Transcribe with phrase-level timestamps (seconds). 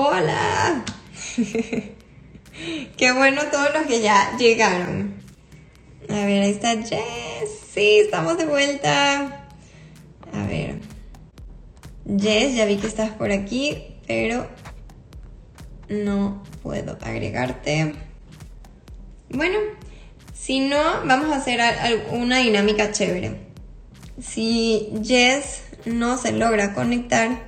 [0.00, 0.84] Hola.
[2.96, 5.14] Qué bueno todos los que ya llegaron.
[6.08, 7.50] A ver, ahí está Jess.
[7.74, 9.48] Sí, estamos de vuelta.
[10.32, 10.78] A ver.
[12.06, 14.48] Jess, ya vi que estás por aquí, pero
[15.88, 17.96] no puedo agregarte.
[19.30, 19.58] Bueno,
[20.32, 21.60] si no, vamos a hacer
[22.12, 23.40] una dinámica chévere.
[24.22, 27.47] Si Jess no se logra conectar,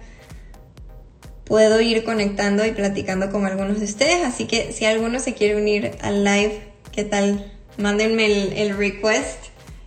[1.50, 4.24] puedo ir conectando y platicando con algunos de ustedes.
[4.24, 7.52] Así que si alguno se quiere unir al live, ¿qué tal?
[7.76, 9.46] Mándenme el, request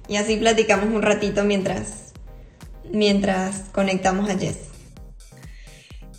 [0.09, 2.11] y así platicamos un ratito mientras,
[2.91, 4.57] mientras conectamos a Jess.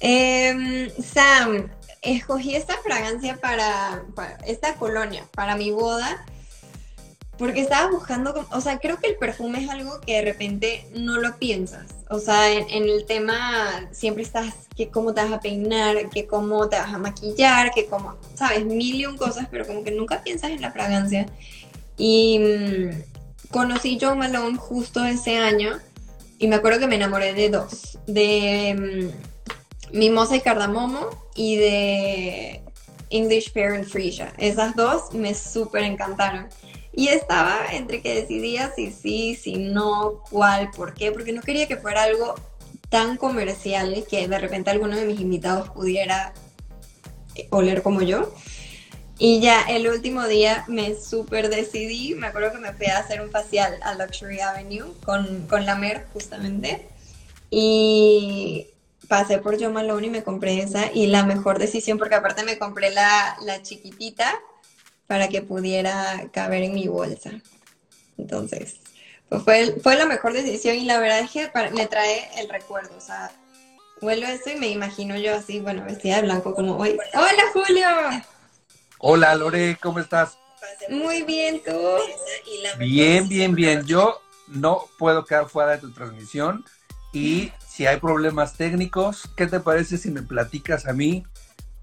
[0.00, 4.02] Em, Sam, escogí esta fragancia para,
[4.46, 6.24] esta colonia, para mi boda
[7.38, 11.18] porque estaba buscando, o sea, creo que el perfume es algo que de repente no
[11.18, 11.86] lo piensas.
[12.08, 16.68] O sea, en, el tema siempre estás que cómo te vas a peinar, que cómo
[16.68, 20.22] te vas a maquillar, que cómo, sabes, mil y un cosas, pero como que nunca
[20.22, 21.26] piensas en la fragancia.
[21.96, 25.78] Y mm, conocí John Malone justo ese año
[26.38, 29.10] y me acuerdo que me enamoré de dos, de
[29.92, 32.62] mm, Mimosa y Cardamomo y de
[33.10, 34.32] English Pear and Freesia.
[34.38, 36.48] Esas dos me súper encantaron.
[36.96, 41.66] Y estaba entre que decidía si sí, si no, cuál, por qué, porque no quería
[41.66, 42.34] que fuera algo
[42.88, 46.32] tan comercial que de repente alguno de mis invitados pudiera
[47.50, 48.32] oler como yo.
[49.18, 53.20] Y ya el último día me súper decidí, me acuerdo que me fui a hacer
[53.20, 56.86] un facial a Luxury Avenue con, con la Mer justamente.
[57.50, 58.68] Y
[59.08, 62.58] pasé por Jo Malone y me compré esa y la mejor decisión porque aparte me
[62.58, 64.40] compré la, la chiquitita
[65.06, 67.30] para que pudiera caber en mi bolsa.
[68.18, 68.80] Entonces,
[69.28, 72.96] pues fue, fue la mejor decisión y la verdad es que me trae el recuerdo,
[72.96, 73.30] o sea,
[74.00, 76.98] vuelvo esto y me imagino yo así, bueno, vestida de blanco como hoy.
[77.14, 77.86] Hola Julio.
[78.98, 80.38] Hola Lore, ¿cómo estás?
[80.88, 81.72] Muy bien, ¿tú?
[82.78, 83.84] Bien, bien, bien.
[83.84, 86.64] Yo no puedo quedar fuera de tu transmisión
[87.12, 91.24] y si hay problemas técnicos, ¿qué te parece si me platicas a mí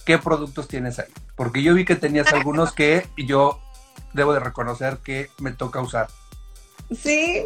[0.06, 1.12] qué productos tienes ahí?
[1.36, 3.60] Porque yo vi que tenías algunos que yo
[4.14, 6.08] debo de reconocer que me toca usar.
[6.96, 7.46] Sí,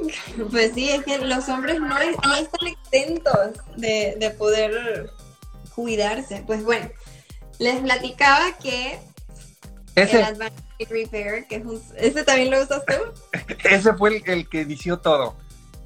[0.49, 5.11] pues sí, es que los hombres no, están exentos de, poder
[5.75, 6.43] cuidarse.
[6.47, 6.89] Pues bueno,
[7.59, 8.99] les platicaba que
[9.93, 12.93] ese, el Advanced Repair, que es un, ¿ese también lo usas tú?
[13.69, 15.35] ese fue el, que inició todo.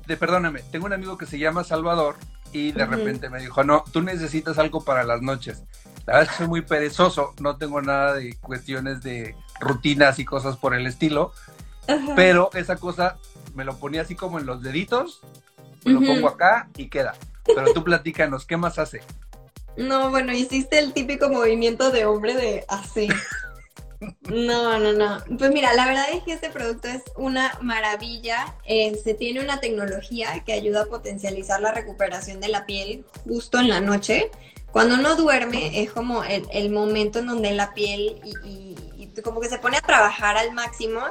[0.07, 2.15] De, perdóname, tengo un amigo que se llama Salvador
[2.53, 5.63] y de repente me dijo, no, tú necesitas algo para las noches.
[6.05, 10.25] La verdad es que soy muy perezoso, no tengo nada de cuestiones de rutinas y
[10.25, 11.33] cosas por el estilo,
[12.15, 13.17] pero esa cosa
[13.53, 15.21] me lo ponía así como en los deditos,
[15.85, 17.15] me lo pongo acá y queda.
[17.43, 19.01] Pero tú platícanos, ¿qué más hace?
[19.77, 23.07] No, bueno, hiciste el típico movimiento de hombre de así.
[24.29, 25.17] No, no, no.
[25.37, 28.55] Pues mira, la verdad es que este producto es una maravilla.
[28.65, 33.59] Eh, se tiene una tecnología que ayuda a potencializar la recuperación de la piel justo
[33.59, 34.31] en la noche.
[34.71, 38.75] Cuando uno duerme es como el, momento en donde la piel y,
[39.23, 41.01] como que se pone a trabajar al máximo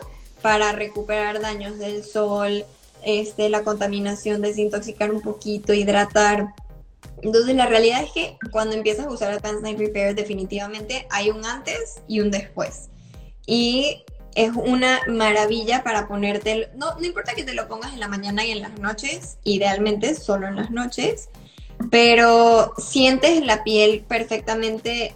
[0.41, 2.64] para recuperar daños del sol,
[3.02, 6.54] este, la contaminación, desintoxicar un poquito, hidratar.
[7.20, 11.44] Entonces la realidad es que cuando empiezas a usar Advanced Night Repair definitivamente hay un
[11.44, 12.88] antes y un después.
[13.44, 14.04] Y
[14.34, 18.44] es una maravilla para ponerte, no, no importa que te lo pongas en la mañana
[18.44, 21.28] y en las noches, idealmente solo en las noches,
[21.90, 25.14] pero sientes la piel perfectamente,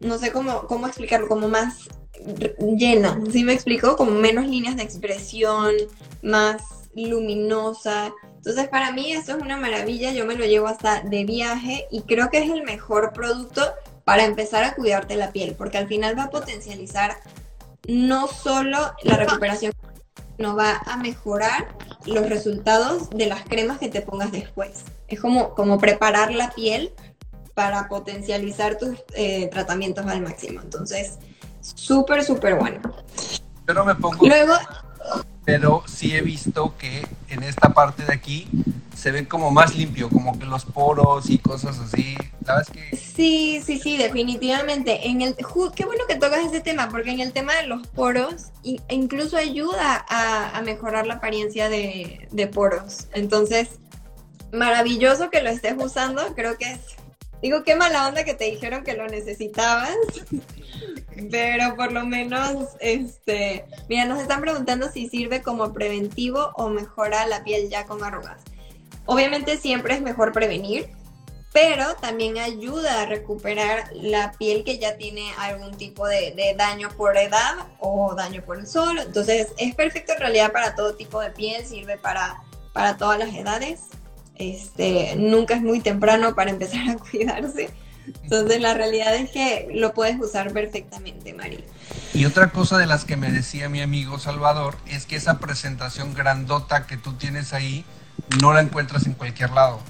[0.00, 1.88] no sé cómo, cómo explicarlo, como más
[2.76, 3.96] llena, ¿sí me explico?
[3.96, 5.74] Como menos líneas de expresión,
[6.22, 6.62] más
[6.94, 8.12] luminosa.
[8.36, 12.02] Entonces para mí eso es una maravilla, yo me lo llevo hasta de viaje y
[12.02, 13.62] creo que es el mejor producto
[14.04, 17.16] para empezar a cuidarte la piel, porque al final va a potencializar
[17.88, 19.72] no solo la recuperación,
[20.38, 21.74] no va a mejorar
[22.06, 24.84] los resultados de las cremas que te pongas después.
[25.08, 26.92] Es como, como preparar la piel
[27.54, 30.60] para potencializar tus eh, tratamientos al máximo.
[30.60, 31.18] Entonces,
[31.60, 32.80] súper, súper bueno.
[33.66, 34.26] Yo no me pongo.
[34.26, 34.54] Luego.
[35.44, 38.48] Pero sí he visto que en esta parte de aquí
[38.96, 42.16] se ve como más limpio, como que los poros y cosas así.
[42.46, 42.96] ¿Sabes qué?
[42.96, 45.08] Sí, sí, sí, definitivamente.
[45.08, 48.46] En el, qué bueno que tocas ese tema, porque en el tema de los poros
[48.88, 53.08] incluso ayuda a, mejorar la apariencia de, poros.
[53.12, 53.68] Entonces,
[54.52, 56.34] maravilloso que lo estés usando.
[56.34, 56.80] Creo que es,
[57.44, 59.94] digo, qué mala onda que te dijeron que lo necesitabas.
[61.30, 67.26] Pero por lo menos, este, mira, nos están preguntando si sirve como preventivo o mejora
[67.26, 68.42] la piel ya con arrugas.
[69.04, 70.88] Obviamente siempre es mejor prevenir,
[71.52, 77.14] pero también ayuda a recuperar la piel que ya tiene algún tipo de, daño por
[77.18, 78.98] edad o daño por el sol.
[78.98, 82.42] Entonces es perfecto en realidad para todo tipo de piel, sirve para,
[82.72, 83.80] para todas las edades.
[84.36, 87.70] Este, nunca es muy temprano para empezar a cuidarse.
[88.22, 91.60] Entonces la realidad es que lo puedes usar perfectamente, María.
[92.12, 96.14] Y otra cosa de las que me decía mi amigo Salvador es que esa presentación
[96.14, 97.84] grandota que tú tienes ahí
[98.42, 99.80] no la encuentras en cualquier lado.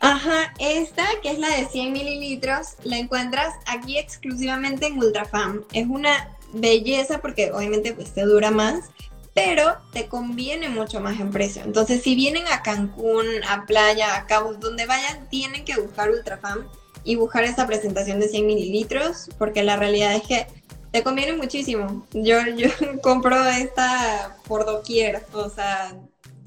[0.00, 5.62] Ajá, esta que es la de 100 mililitros, la encuentras aquí exclusivamente en Ultrafam.
[5.72, 8.90] Es una belleza porque obviamente pues te dura más,
[9.34, 11.62] pero te conviene mucho más en precio.
[11.62, 16.68] Entonces, si vienen a Cancún, a playa, a Cabo, donde vayan, tienen que buscar Ultrafam
[17.04, 20.46] y buscar esta presentación de 100 mililitros, porque la realidad es que
[20.90, 22.06] te conviene muchísimo.
[22.12, 22.68] Yo, yo
[23.02, 25.96] compro esta por doquier, o sea,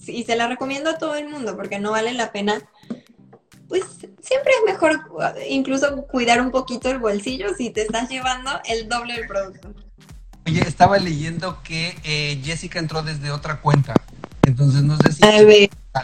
[0.07, 2.61] y se la recomiendo a todo el mundo porque no vale la pena
[3.67, 3.83] pues
[4.21, 4.99] siempre es mejor
[5.49, 9.73] incluso cuidar un poquito el bolsillo si te estás llevando el doble del producto.
[10.45, 13.93] Oye, estaba leyendo que eh, Jessica entró desde otra cuenta,
[14.43, 15.21] entonces no sé si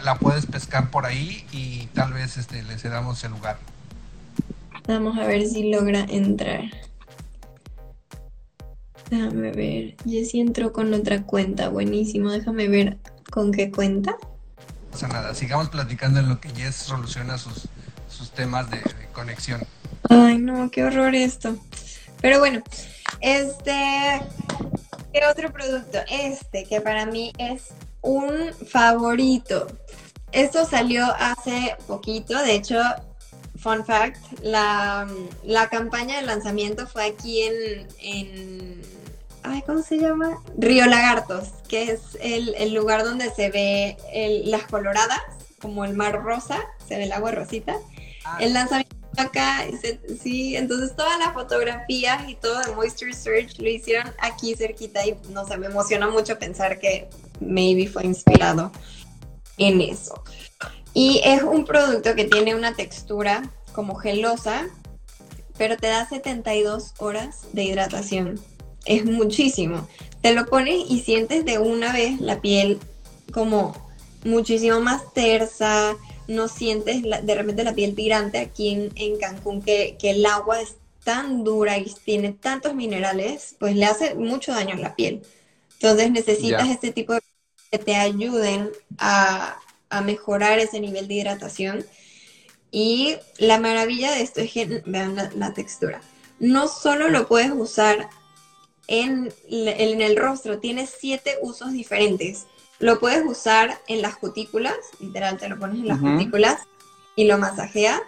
[0.02, 3.58] la puedes pescar por ahí y tal vez este, le cedamos el lugar.
[4.88, 6.62] Vamos a ver si logra entrar.
[9.10, 9.96] Déjame ver.
[10.04, 11.68] Jessie entró con otra cuenta.
[11.68, 12.30] Buenísimo.
[12.30, 12.98] Déjame ver
[13.30, 14.16] con qué cuenta
[14.92, 15.34] pasa nada.
[15.34, 17.66] Sigamos platicando en lo que Jess soluciona sus,
[18.08, 18.80] sus temas de,
[19.12, 19.60] conexión.
[20.08, 21.56] Ay, no, qué horror esto.
[22.20, 22.62] Pero bueno,
[23.20, 24.22] este,
[25.12, 25.98] ¿qué otro producto?
[26.08, 27.68] Este, que para mí es
[28.00, 29.66] un favorito.
[30.32, 32.80] Esto salió hace poquito, de hecho,
[33.56, 35.06] fun fact, la,
[35.44, 38.82] la campaña de lanzamiento fue aquí en, en
[39.42, 40.42] ay, ¿cómo se llama?
[40.56, 43.96] Río Lagartos, que es el, lugar donde se ve
[44.44, 45.20] las coloradas,
[45.60, 47.76] como el mar rosa, se ve el agua rosita.
[48.24, 48.38] Ah.
[48.40, 49.64] El lanzamiento acá,
[50.22, 55.16] sí, entonces todas las fotografías y todo el Moisture Search lo hicieron aquí cerquita y
[55.30, 57.08] no sé, me emociona mucho pensar que
[57.40, 58.72] maybe fue inspirado
[59.58, 60.22] en eso.
[60.94, 64.68] Y es un producto que tiene una textura como gelosa,
[65.56, 68.40] pero te da 72 horas de hidratación
[68.84, 69.88] es muchísimo.
[70.20, 72.78] Te lo pones y sientes de una vez la piel
[73.32, 73.74] como
[74.24, 75.96] muchísimo más tersa,
[76.28, 81.44] no sientes de repente la piel tirante aquí en, Cancún, que, el agua es tan
[81.44, 85.22] dura y tiene tantos minerales, pues le hace mucho daño a la piel.
[85.74, 87.20] Entonces necesitas este tipo de
[87.70, 89.58] que te ayuden a,
[90.04, 91.86] mejorar ese nivel de hidratación.
[92.70, 96.00] Y la maravilla de esto es que, vean la, la textura,
[96.38, 98.08] no solo lo puedes usar
[98.86, 100.58] en, el rostro.
[100.58, 102.46] Tiene siete usos diferentes.
[102.82, 106.62] Lo puedes usar en las cutículas, literal, te lo pones en las cutículas
[107.14, 108.00] y lo masajeas.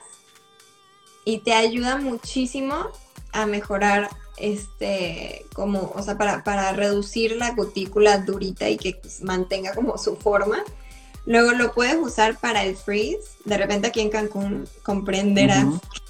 [1.24, 2.88] Y te ayuda muchísimo
[3.30, 9.74] a mejorar este, como, o sea, para, para reducir la cutícula durita y que mantenga
[9.74, 10.64] como su forma.
[11.24, 13.30] Luego lo puedes usar para el freeze.
[13.44, 15.66] De repente aquí en Cancún comprenderás.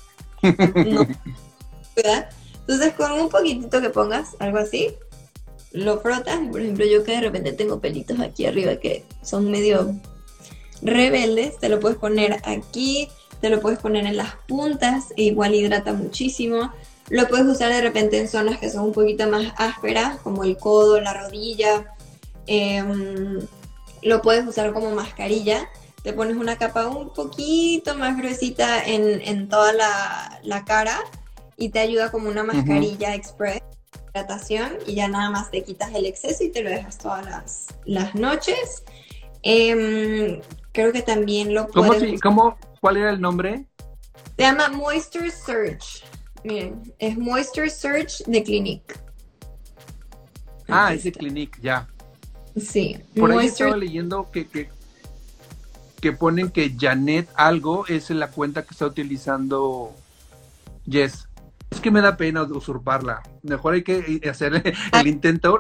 [0.43, 2.31] ¿verdad?
[2.61, 4.97] Entonces con un poquitito que pongas, algo así,
[5.75, 6.39] lo frotas.
[6.51, 9.95] Por ejemplo, yo que de repente tengo pelitos aquí arriba que son medio
[10.81, 13.09] rebeldes, te lo puedes poner aquí,
[13.41, 16.73] te lo puedes poner en las puntas, e igual hidrata muchísimo.
[17.11, 20.57] Lo puedes usar de repente en zonas que son un poquito más ásperas, como el
[20.57, 21.93] codo, la rodilla.
[22.47, 23.41] Em,
[24.03, 25.69] lo puedes usar como mascarilla.
[26.03, 31.01] Te pones una capa un poquito más gruesita en, toda la, la cara
[31.57, 33.63] y te ayuda como una mascarilla express
[34.15, 37.67] hidratación y ya nada más te quitas el exceso y te lo dejas todas las,
[37.85, 38.85] las noches.
[39.43, 40.41] Em,
[40.73, 42.21] creo que también lo puedes...
[42.21, 43.67] ¿Cómo, ¿Cuál era el nombre?
[44.37, 46.05] Se llama Moisture Search.
[46.45, 48.95] Miren, es Moisture Search de Clinique.
[50.69, 51.89] Ah, es de Clinique, ya.
[52.57, 52.99] Sí.
[53.19, 54.69] Por ahí estaba leyendo que, que,
[56.01, 59.93] que ponen que Janet algo es la cuenta que está utilizando
[60.87, 61.29] Yes.
[61.75, 63.21] Es que me da pena usurparla.
[63.43, 64.63] Mejor hay que hacer
[64.93, 65.59] el intento.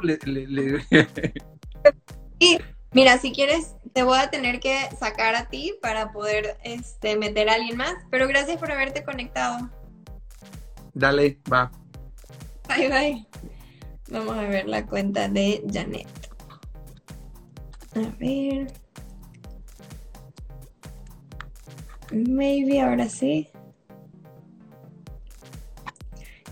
[2.93, 7.49] mira, si quieres, te voy a tener que sacar a ti para poder este, meter
[7.49, 7.95] a alguien más.
[8.13, 9.69] Pero gracias por haberte conectado.
[10.93, 11.73] Dale, va.
[12.69, 13.27] Bye, bye.
[14.11, 16.07] Vamos a ver la cuenta de Janet.
[17.97, 18.73] A ver.
[22.13, 23.49] Maybe ahora sí.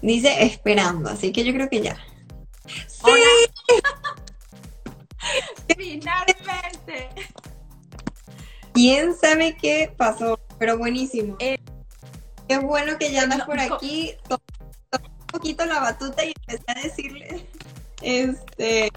[0.02, 1.96] Dice esperando, así que yo creo que ya.
[2.66, 3.10] ¡Sí!
[5.76, 7.08] Finalmente.
[8.74, 10.38] ¿Quién sabe qué pasó?
[10.58, 11.36] Pero buenísimo.
[11.38, 11.58] Eh,
[12.52, 14.12] Qué bueno que ya andas por aquí.
[14.28, 17.46] Tomé un poquito la batuta y empecé a decirle
[18.02, 18.90] este,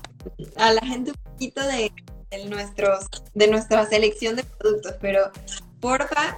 [0.57, 1.91] a la gente un poquito de,
[2.49, 5.31] nuestros, de nuestra selección de productos, pero
[5.79, 6.37] porfa,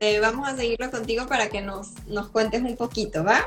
[0.00, 3.46] eh, vamos a seguirlo contigo para que nos, nos cuentes un poquito, ¿va?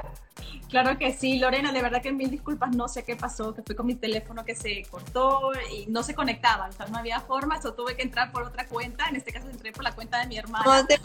[0.70, 3.76] Claro que sí, Lorena, de verdad que mil disculpas, no sé qué pasó, que fui
[3.76, 7.58] con mi teléfono que se cortó y no se conectaba, o sea, no había forma,
[7.58, 10.28] eso tuve que entrar por otra cuenta, en este caso entré por la cuenta de
[10.28, 10.66] mi hermana.
[10.66, 11.00] No te,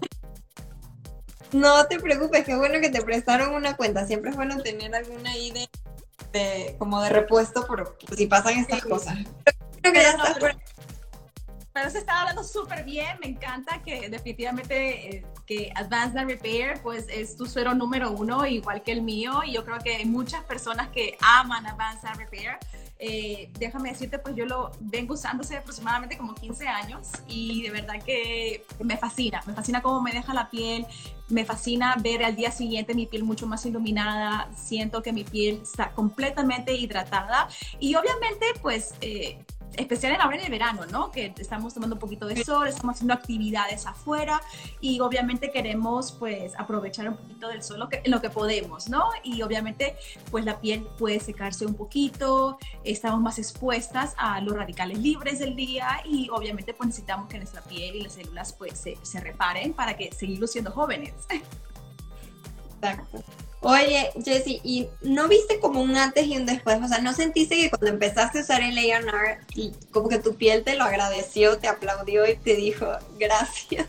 [1.52, 5.30] no te preocupes, qué bueno que te prestaron una cuenta, siempre es bueno tener alguna
[5.30, 5.52] ahí
[6.32, 9.18] de, como de repuesto por, si pasan estas cosas.
[9.80, 10.56] Creo que ya estás por
[11.72, 17.06] pero se está hablando súper bien, me encanta que definitivamente eh, que Advanced Repair pues
[17.08, 20.42] es tu suero número uno, igual que el mío, y yo creo que hay muchas
[20.44, 22.58] personas que aman Advanced Repair.
[23.02, 27.70] Eh, déjame decirte, pues yo lo vengo usando hace aproximadamente como 15 años y de
[27.70, 30.86] verdad que me fascina, me fascina cómo me deja la piel,
[31.28, 35.60] me fascina ver al día siguiente mi piel mucho más iluminada, siento que mi piel
[35.62, 37.48] está completamente hidratada
[37.78, 38.94] y obviamente pues...
[39.00, 39.38] Eh,
[39.76, 41.10] especial ahora en el verano, ¿no?
[41.10, 44.40] Que estamos tomando un poquito de sol, estamos haciendo actividades afuera
[44.80, 49.04] y obviamente queremos pues aprovechar un poquito del sol en lo que podemos, ¿no?
[49.22, 49.96] Y obviamente
[50.30, 55.56] pues la piel puede secarse un poquito, estamos más expuestas a los radicales libres del
[55.56, 59.72] día y obviamente pues necesitamos que nuestra piel y las células pues se, se reparen
[59.72, 61.14] para que seguir siendo jóvenes.
[62.80, 63.22] Exacto.
[63.62, 66.78] Oye, Jessie, ¿y no viste como un antes y un después?
[66.82, 69.38] O sea, ¿no sentiste que cuando empezaste a usar el A&R,
[69.90, 72.86] como que tu piel te lo agradeció, te aplaudió y te dijo
[73.18, 73.86] gracias?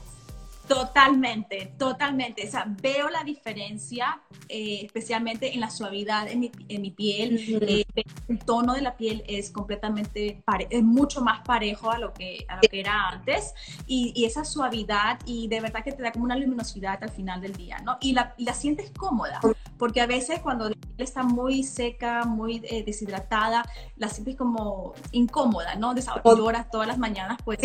[0.68, 2.48] Totalmente, totalmente.
[2.48, 7.38] O sea, veo la diferencia, eh, especialmente en la suavidad en mi, en mi piel.
[7.62, 7.84] Eh,
[8.28, 12.56] el tono de la piel es completamente, es mucho más parejo a lo que, a
[12.56, 13.54] lo que era antes.
[13.86, 17.42] Y, y, esa suavidad, y de verdad que te da como una luminosidad al final
[17.42, 17.98] del día, ¿no?
[18.00, 19.42] Y la, la sientes cómoda,
[19.78, 23.66] porque a veces cuando la piel está muy seca, muy eh, deshidratada,
[23.98, 25.94] la sientes como incómoda, ¿no?
[26.24, 27.60] Lloras todas las mañanas, pues.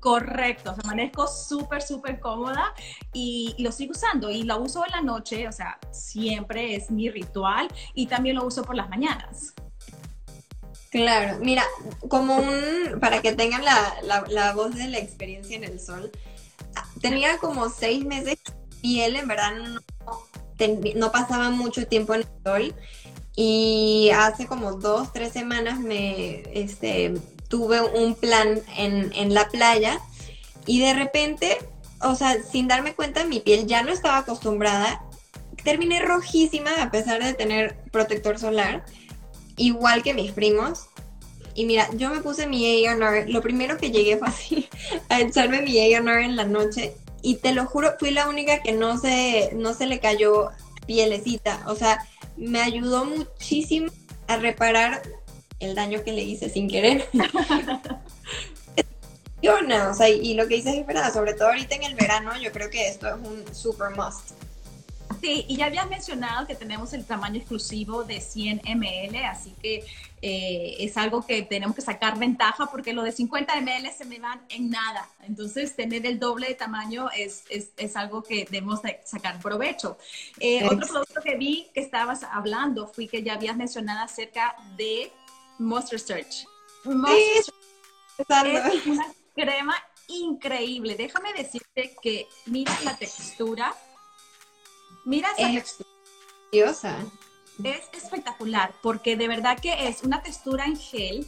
[0.00, 2.37] Correcto, o sea, amanezco súper, súper cómoda
[3.12, 7.10] y, lo sigo usando y lo uso en la noche, o sea, siempre es mi
[7.10, 9.54] ritual y también lo uso por las mañanas.
[10.90, 11.64] Claro, mira,
[12.08, 16.10] como un, para que tengan la, la, voz de la experiencia en el sol,
[17.00, 18.38] tenía como seis meses
[18.80, 19.80] y él en verdad no,
[20.96, 22.74] no pasaba mucho tiempo en el sol
[23.36, 27.14] y hace como dos, tres semanas me, este,
[27.48, 30.00] tuve un plan en, en la playa
[30.68, 31.58] y de repente,
[32.00, 35.02] o sea, sin darme cuenta, mi piel ya no estaba acostumbrada.
[35.64, 38.84] Terminé rojísima a pesar de tener protector solar,
[39.56, 40.86] igual que mis primos.
[41.54, 44.68] Y mira, yo me puse mi A&R, lo primero que llegué fue así,
[45.08, 46.94] a echarme mi A&R en la noche.
[47.20, 50.50] Y te lo juro, fui la única que no se, no se le cayó
[50.86, 51.64] pielecita.
[51.66, 53.90] O sea, me ayudó muchísimo
[54.28, 55.02] a reparar
[55.58, 57.08] el daño que le hice sin querer.
[59.42, 62.50] o sea, y lo que dices es verdad, sobre todo ahorita en el verano, yo
[62.52, 64.32] creo que esto es un super must.
[65.20, 69.84] Sí, y ya habías mencionado que tenemos el tamaño exclusivo de 100 ml, así que
[70.22, 74.20] eh, es algo que tenemos que sacar ventaja porque lo de 50 ml se me
[74.20, 75.08] van en nada.
[75.22, 79.98] Entonces, tener el doble de tamaño es, es, es algo que debemos sacar provecho.
[80.38, 85.10] Eh, otro producto que vi que estabas hablando fue que ya habías mencionado acerca de
[85.58, 86.46] Monster Search.
[86.84, 87.44] Monster
[88.72, 89.06] es una
[89.38, 89.74] crema
[90.08, 90.96] increíble.
[90.96, 93.74] Déjame decirte que mira la textura.
[95.04, 95.90] Mira esa textura.
[97.64, 101.26] Es espectacular porque de verdad que es una textura en gel,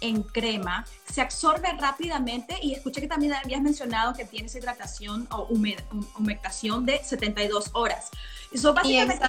[0.00, 5.46] en crema, se absorbe rápidamente y escuché que también habías mencionado que tienes hidratación o
[6.18, 8.10] humectación de 72 horas.
[8.50, 9.26] Eso básicamente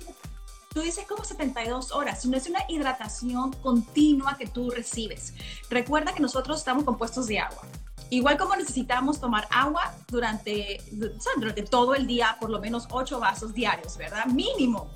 [0.74, 5.36] Tú dices como 72 horas, no es una hidratación continua que tú recibes.
[5.70, 7.62] Recuerda que nosotros estamos compuestos de agua.
[8.13, 13.55] Igual como necesitamos tomar agua durante, durante todo el día, por lo menos 8 vasos
[13.55, 14.27] diarios, ¿verdad?
[14.27, 14.91] Mínimo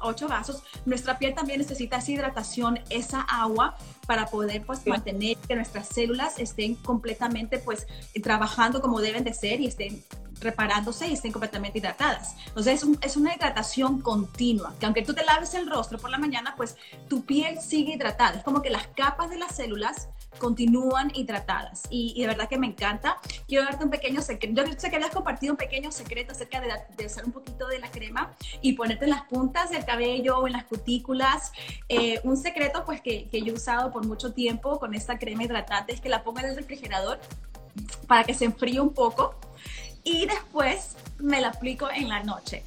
[0.00, 0.62] 8 vasos.
[0.84, 6.38] Nuestra piel también necesita esa hidratación, esa agua para poder pues mantener que nuestras células
[6.38, 7.88] estén completamente pues
[8.22, 10.04] trabajando como deben de ser y estén
[10.40, 12.34] reparándose y estén completamente hidratadas.
[12.46, 16.18] Entonces es, es, una hidratación continua, que aunque tú te laves el rostro por la
[16.18, 16.76] mañana, pues
[17.08, 18.38] tu piel sigue hidratada.
[18.38, 21.82] Es como que las capas de las células continúan hidratadas.
[21.90, 23.18] Y, de verdad que me encanta.
[23.46, 24.64] Quiero darte un pequeño secreto.
[24.64, 27.78] Yo sé que habías compartido un pequeño secreto acerca de, de usar un poquito de
[27.78, 31.52] la crema y ponerte en las puntas del cabello o en las cutículas.
[31.88, 35.44] Eh, un secreto pues que, que yo he usado por mucho tiempo con esta crema
[35.44, 37.20] hidratante es que la ponga en el refrigerador
[38.06, 39.34] para que se enfríe un poco
[40.04, 42.62] y después me la aplico en la noche.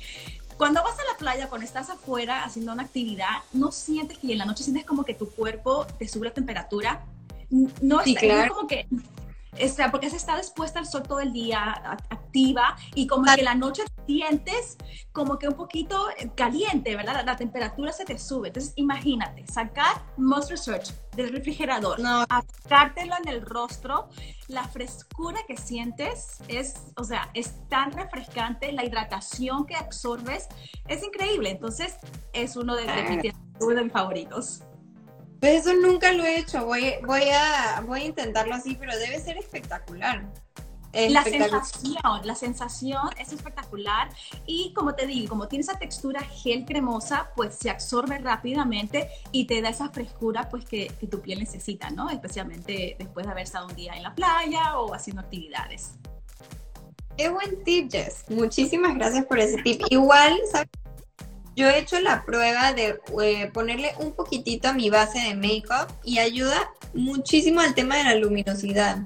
[0.58, 4.38] cuando vas a la playa, cuando estás afuera haciendo una actividad, no sientes que en
[4.38, 7.04] la noche sientes como que tu cuerpo te sube la temperatura.
[7.50, 8.54] No, sí, claro.
[8.54, 8.88] como que
[9.60, 13.56] o porque se está expuesta al sol todo el día, activa, y como que la
[13.56, 14.78] noche sientes
[15.12, 17.24] como que un poquito caliente, ¿verdad?
[17.26, 18.50] La, temperatura se te sube.
[18.50, 22.26] Entonces, imagínate, sacar Monster Search del refrigerador, no.
[22.30, 24.10] aplicártelo en el rostro,
[24.48, 30.48] la frescura que sientes es, o sea, es tan refrescante, la hidratación que absorbes
[30.88, 31.52] es increíble.
[31.52, 31.98] Entonces,
[32.34, 34.64] es uno de, de mis favoritos.
[35.44, 36.66] Pues eso nunca lo he hecho.
[36.66, 40.26] Voy, voy, a, voy a intentarlo así, pero debe ser espectacular.
[40.94, 44.08] La sensación, la sensación es espectacular
[44.46, 49.44] y como te digo, como tiene esa textura gel cremosa, pues se absorbe rápidamente y
[49.46, 52.10] te da esa frescura pues que, que tu piel necesita, ¿no?
[52.10, 55.96] Especialmente después de haber estado un día en la playa o haciendo actividades.
[57.18, 58.24] Qué buen tip, Jess.
[58.30, 59.82] Muchísimas gracias por ese tip.
[59.90, 60.70] Igual, ¿sabes?
[61.56, 65.94] Yo he hecho la prueba de eh, ponerle un poquitito a mi base de make-up
[66.04, 69.00] y ayuda muchísimo al tema de la luminosidad.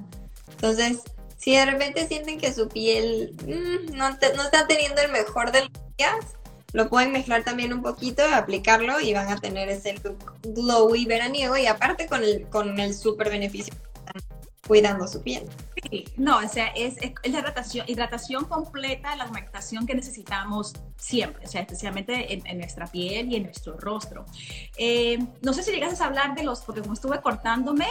[0.50, 1.02] Entonces,
[1.36, 5.70] si de repente sienten que su piel mm, no, está teniendo el mejor de los
[5.96, 6.36] días,
[6.72, 11.56] lo pueden mezclar también un poquito, aplicarlo y van a tener ese look glowy veraniego
[11.56, 13.74] y aparte con el, con el super beneficio
[14.66, 15.44] cuidando su piel.
[15.90, 21.48] Sí, no, o sea, es, la hidratación, hidratación completa, la humectación que necesitamos siempre, o
[21.48, 24.26] sea, especialmente en, nuestra piel y en nuestro rostro.
[24.76, 27.86] Eh, no sé si llegas a hablar de los, porque como estuve cortándome,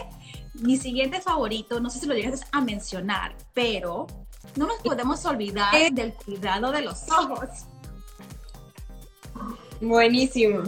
[0.56, 4.08] mi siguiente favorito, no sé si lo llegas a mencionar, pero
[4.56, 5.90] no nos podemos olvidar eh.
[5.92, 7.50] del cuidado de los ojos.
[9.80, 10.64] Buenísimo.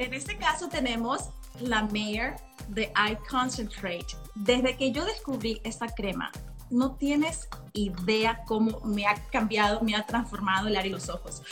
[0.00, 1.28] En este caso tenemos
[1.60, 2.36] la Mayor
[2.68, 4.06] de Eye Concentrate.
[4.34, 6.32] Desde que yo descubrí esta crema,
[6.70, 11.42] no tienes idea cómo me ha cambiado, me ha transformado el área de los ojos.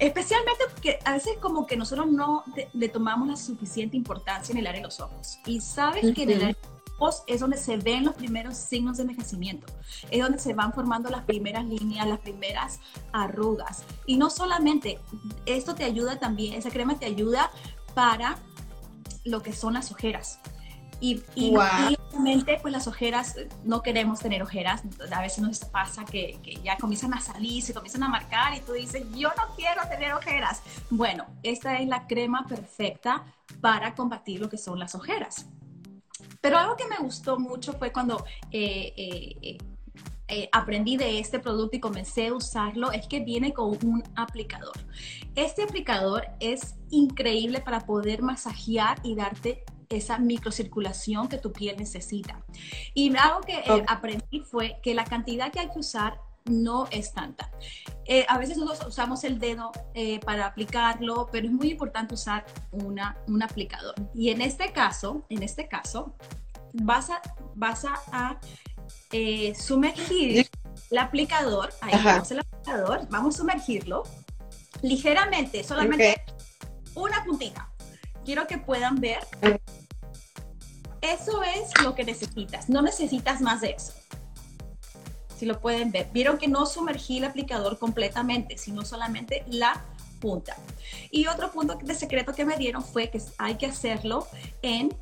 [0.00, 4.66] Especialmente porque a veces como que nosotros no le tomamos la suficiente importancia en el
[4.66, 5.38] área de los ojos.
[5.46, 8.56] Y sabes que en el área de los ojos es donde se ven los primeros
[8.56, 9.72] signos de envejecimiento.
[10.10, 12.80] Es donde se van formando las primeras líneas, las primeras
[13.12, 13.84] arrugas.
[14.06, 14.98] Y no solamente,
[15.46, 17.52] esto te ayuda también, esa crema te ayuda
[17.96, 18.36] para
[19.24, 20.38] lo que son las ojeras.
[21.00, 24.82] Y, y, obviamente, pues las ojeras, no queremos tener ojeras.
[25.10, 28.60] A veces nos pasa que, que, ya comienzan a salir, se comienzan a marcar y
[28.60, 30.60] tú dices, yo no quiero tener ojeras.
[30.90, 33.24] Bueno, esta es la crema perfecta
[33.62, 35.46] para combatir lo que son las ojeras.
[36.42, 39.58] Pero algo que me gustó mucho fue cuando eh, eh,
[40.28, 44.76] eh, aprendí de este producto y comencé a usarlo es que viene con un aplicador.
[45.36, 52.44] Este aplicador es increíble para poder masajear y darte esa microcirculación que tu piel necesita.
[52.92, 57.12] Y algo que eh, aprendí fue que la cantidad que hay que usar no es
[57.12, 57.50] tanta.
[58.04, 59.70] Eh, a veces nosotros usamos el dedo
[60.24, 63.94] para aplicarlo, pero es muy importante usar una, un aplicador.
[64.12, 66.16] Y en este caso, en este caso,
[66.72, 67.22] vas a,
[67.54, 68.40] vas a
[69.12, 70.48] eh, sumergir
[70.90, 74.04] el aplicador, ahí tenemos el aplicador, vamos a sumergirlo
[74.82, 76.22] ligeramente, solamente
[76.94, 77.70] una puntita.
[78.24, 79.20] Quiero que puedan ver.
[81.00, 83.92] Eso es lo que necesitas, no necesitas más de eso.
[85.38, 89.84] Si lo pueden ver, vieron que no sumergí el aplicador completamente, sino solamente la
[90.20, 90.56] punta.
[91.10, 94.26] Y otro punto de secreto que me dieron fue que hay que hacerlo
[94.62, 94.96] en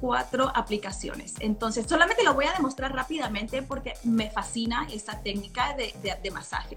[0.00, 1.34] cuatro aplicaciones.
[1.40, 6.76] Entonces, solamente lo voy a demostrar rápidamente porque me fascina esta técnica de, de, masaje.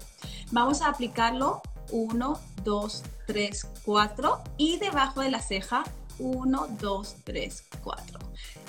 [0.50, 5.84] Vamos a aplicarlo 1, 2, 3, 4 y debajo de la ceja
[6.18, 8.18] 1, 2, 3, 4.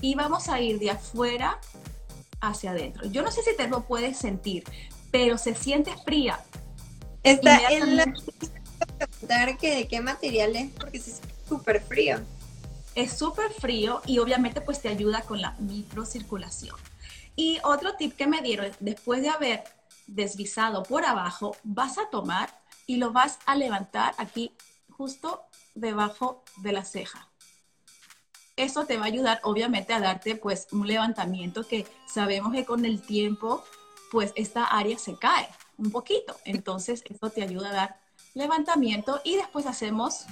[0.02, 1.60] Y vamos a ir de afuera
[2.42, 3.08] hacia adentro.
[3.08, 4.64] Yo no sé si te lo puedes sentir,
[5.12, 6.40] pero se siente fría.
[7.24, 8.06] Está en la...
[9.60, 12.20] que de qué material es porque se siente súper frío
[12.96, 16.76] es súper frío y obviamente pues te ayuda con la microcirculación.
[17.36, 19.64] Y otro tip que me dieron, después de haber
[20.08, 24.52] deslizado por abajo, vas a tomar y lo vas a levantar aquí
[24.90, 25.42] justo
[25.74, 27.30] debajo de la ceja.
[28.56, 32.86] Eso te va a ayudar obviamente a darte pues un levantamiento que sabemos que con
[32.86, 33.64] el tiempo
[34.12, 36.36] pues esta área se cae un poquito.
[36.46, 38.00] Entonces eso te ayuda a dar
[38.36, 40.26] levantamiento y después hacemos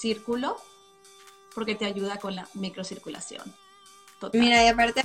[0.00, 0.56] círculo
[1.54, 3.54] porque te ayuda con la microcirculación.
[4.32, 5.02] Mira, y aparte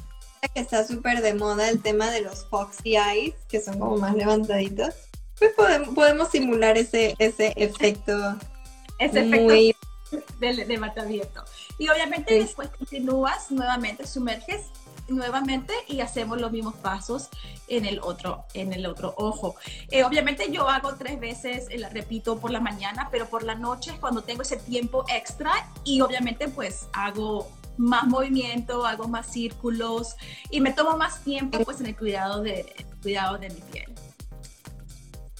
[0.53, 4.15] que está súper de moda el tema de los foxy eyes, que son como más
[4.15, 4.93] levantaditos,
[5.39, 8.38] pues podemos, simular ese, ese efecto.
[8.99, 9.53] Ese efecto
[10.39, 11.27] de, de,
[11.77, 14.67] Y obviamente después continúas nuevamente, sumerges
[15.07, 17.29] nuevamente y hacemos los mismos pasos
[17.67, 19.55] en el otro, en el otro ojo.
[19.89, 23.91] Eh, obviamente yo hago tres veces, eh, repito por la mañana, pero por la noche
[23.91, 30.15] es cuando tengo ese tiempo extra y obviamente pues hago más movimiento, hago más círculos
[30.49, 33.93] y me tomo más tiempo pues en el cuidado de, cuidado de mi piel.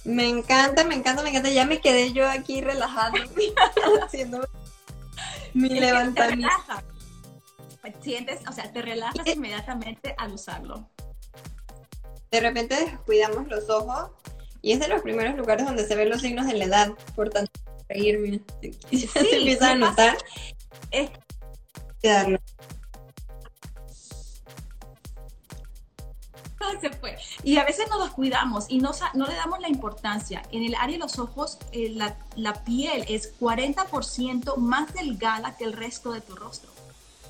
[0.04, 1.50] Me encanta, me encanta, me encanta.
[1.50, 3.14] Ya me quedé yo aquí relajada
[4.06, 4.48] haciendo
[5.54, 6.52] mi levantamiento.
[8.02, 10.90] Sientes, o sea, te relajas inmediatamente al usarlo.
[12.32, 14.12] De repente descuidamos los ojos
[14.62, 16.92] y es de los primeros lugares donde se ven los signos de la edad.
[17.16, 17.52] Por tanto,
[17.88, 18.42] reírme.
[18.90, 20.18] Sí, se empieza a notar.
[20.92, 21.12] Es
[22.02, 22.40] quedarlo.
[26.82, 27.18] se fue.
[27.44, 30.42] Y a veces nos descuidamos y no, no le damos la importancia.
[30.52, 35.64] En el área de los ojos, eh, la, la, piel es 40% más delgada que
[35.64, 36.75] el resto de tu rostro.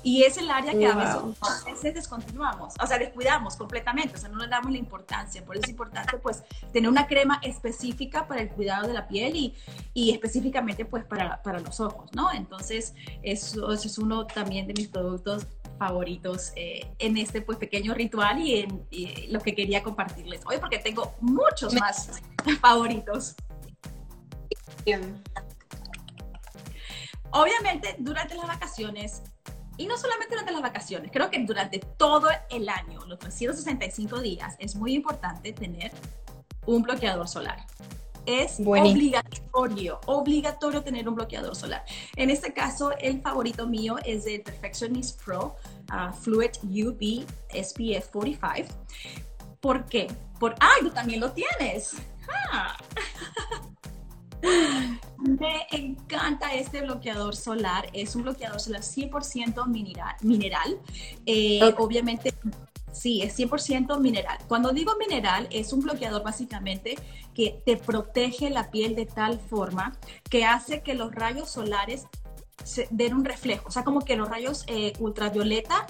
[0.06, 4.38] Y es el área que a, veces, descontinuamos, o sea, descuidamos completamente, o sea, no
[4.38, 5.44] le damos la importancia.
[5.44, 9.34] Por eso es importante, pues, tener una crema específica para el cuidado de la piel
[9.34, 9.56] y,
[9.94, 12.32] y específicamente, pues, para, para los ojos, ¿no?
[12.32, 17.92] Entonces, eso, eso es uno también de mis productos favoritos eh, en este pues pequeño
[17.92, 18.86] ritual y en
[19.32, 22.22] lo que quería compartirles hoy porque tengo muchos más
[22.62, 23.34] favoritos.
[27.30, 29.22] Obviamente durante las vacaciones
[29.76, 34.56] y no solamente durante las vacaciones, creo que durante todo el año, los 365 días,
[34.58, 35.92] es muy importante tener
[36.66, 37.66] un bloqueador solar
[38.26, 41.84] es obligatorio, obligatorio tener un bloqueador solar.
[42.16, 45.56] En este caso, el favorito mío es el Perfectionist Pro
[45.92, 48.74] uh, Fluid UV SPF 45.
[49.60, 50.08] ¿Por qué?
[50.38, 51.96] Por, ¡ay, tú también lo tienes!
[52.52, 52.76] Ah.
[55.18, 57.88] Me encanta este bloqueador solar.
[57.92, 60.16] Es un bloqueador solar 100% mineral.
[60.22, 60.78] mineral.
[61.24, 62.34] Eh, obviamente
[62.96, 64.38] Sí, es 100% mineral.
[64.48, 66.96] Cuando digo mineral, es un bloqueador básicamente
[67.34, 69.92] que te protege la piel de tal forma
[70.30, 72.06] que hace que los rayos solares
[72.90, 75.86] den un reflejo, o sea, como que los rayos eh, ultravioleta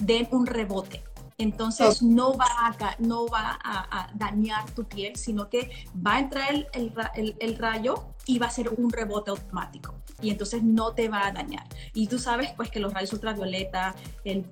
[0.00, 1.02] den un rebote.
[1.40, 5.70] Entonces no va, a, no va a, dañar tu piel, sino que
[6.06, 9.94] va a entrar el, rayo y va a ser un rebote automático.
[10.20, 11.64] Y entonces no te va a dañar.
[11.94, 14.44] Y tú sabes pues que los rayos ultravioleta, el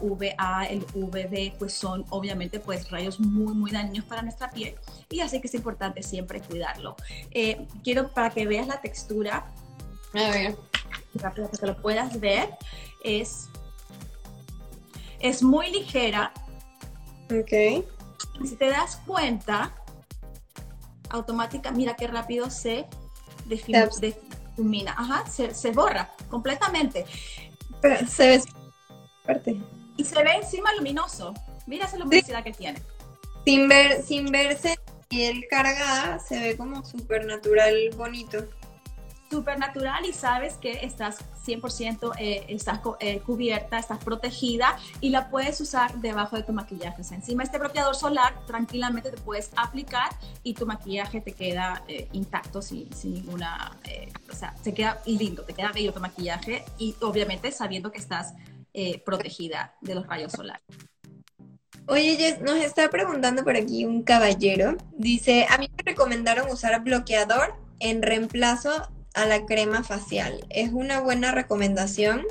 [0.00, 4.74] uh, VA, el UVB, pues son obviamente pues rayos muy, muy dañinos para nuestra piel.
[5.08, 6.96] Y así que es importante siempre cuidarlo.
[7.30, 9.46] Eh, quiero para que veas la textura.
[10.12, 10.54] A ver.
[11.18, 12.50] Para que lo puedas ver.
[13.02, 13.48] Es
[15.20, 16.32] es muy ligera.
[17.30, 17.84] Ok.
[18.44, 19.74] Si te das cuenta,
[21.10, 22.86] automática, mira qué rápido se
[23.46, 24.94] difumina.
[24.96, 27.04] Ajá, se, borra completamente.
[27.80, 28.42] Pero se ve
[29.24, 29.60] fuerte.
[29.96, 31.34] Y se ve encima luminoso.
[31.66, 32.80] Mira esa luminosidad que tiene.
[33.44, 34.76] Sin ver, sin verse
[35.08, 38.44] piel cargada, se ve como súper natural, bonito
[39.30, 45.30] súper natural y sabes que estás 100% eh, estás eh, cubierta, estás protegida y la
[45.30, 47.02] puedes usar debajo de tu maquillaje.
[47.14, 50.10] encima de este bloqueador solar tranquilamente te puedes aplicar
[50.42, 53.76] y tu maquillaje te queda eh, intacto sin, ninguna,
[54.30, 58.34] o sea, se queda lindo, te queda bello tu maquillaje y obviamente sabiendo que estás
[59.06, 60.62] protegida de los rayos solares.
[61.88, 64.76] Oye, Jess, nos está preguntando por aquí un caballero.
[64.98, 70.46] Dice, a mí me recomendaron usar bloqueador en reemplazo a la crema facial.
[70.50, 72.26] ¿Es una buena recomendación?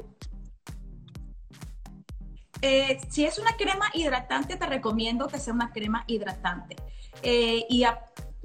[2.61, 6.75] Eh, si es una crema hidratante, te recomiendo que sea una crema hidratante.
[7.23, 7.83] Eh, y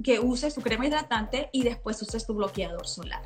[0.03, 3.21] que uses tu crema hidratante y después uses tu bloqueador solar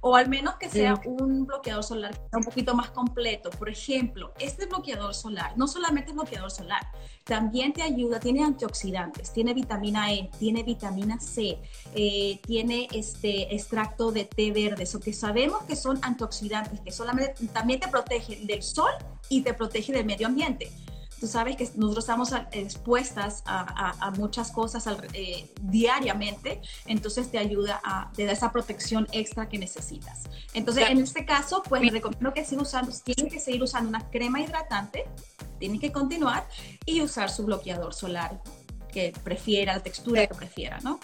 [0.00, 3.50] o al menos que sea un bloqueador solar un poquito más completo.
[3.50, 6.82] Por ejemplo, este bloqueador solar no solamente es bloqueador solar,
[7.24, 11.58] también te ayuda, tiene antioxidantes, tiene vitamina E, tiene vitamina C,
[11.94, 17.46] eh, tiene este extracto de té verde, eso que sabemos que son antioxidantes, que solamente
[17.48, 18.90] también te protegen del sol
[19.28, 20.70] y te protege del medio ambiente
[21.20, 28.10] tú sabes que nosotros estamos expuestas a, muchas cosas eh, diariamente, entonces te ayuda a,
[28.16, 30.24] te da esa protección extra que necesitas.
[30.54, 34.10] Entonces, en este caso, pues les recomiendo que sigan usando, tienen que seguir usando una
[34.10, 35.04] crema hidratante,
[35.58, 36.48] tienen que continuar
[36.86, 38.40] y usar su bloqueador solar
[38.90, 40.98] que prefiera, la textura que prefiera, ¿no?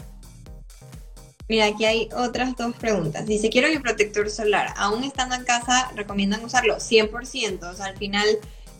[1.48, 3.24] Mira, aquí hay otras dos preguntas.
[3.24, 4.74] Dice, quiero mi protector solar.
[4.76, 6.76] Aún estando en casa, ¿recomiendan usarlo?
[6.76, 7.70] 100%.
[7.70, 8.26] O sea, al final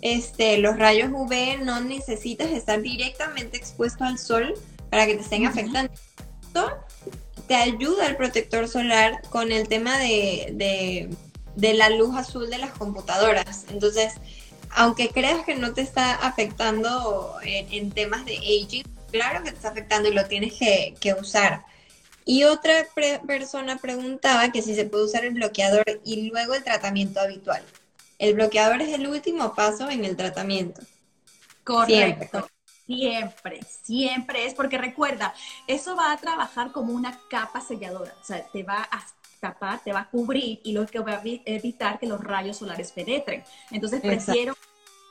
[0.03, 4.55] este, los rayos UV no necesitas estar directamente expuesto al sol
[4.91, 5.93] para que te estén afectando.
[7.47, 11.09] Te ayuda el protector solar con el tema de,
[11.57, 13.67] de, la luz azul de las computadoras.
[13.71, 14.15] Entonces,
[14.71, 19.69] aunque creas que no te está afectando en, temas de aging, claro que te está
[19.69, 21.65] afectando y lo tienes que, usar.
[22.25, 22.87] Y otra
[23.27, 27.63] persona preguntaba que si se puede usar el bloqueador y luego el tratamiento habitual.
[28.19, 30.83] El bloqueador es el último paso en el tratamiento.
[31.65, 32.49] Correcto.
[32.87, 35.35] Siempre, siempre es porque recuerda,
[35.67, 39.05] eso va a trabajar como una capa selladora, o sea, te va a
[39.41, 42.93] tapar, te va a cubrir y lo que va a evitar que los rayos solares
[42.93, 43.43] penetren.
[43.73, 44.57] Entonces prefiero,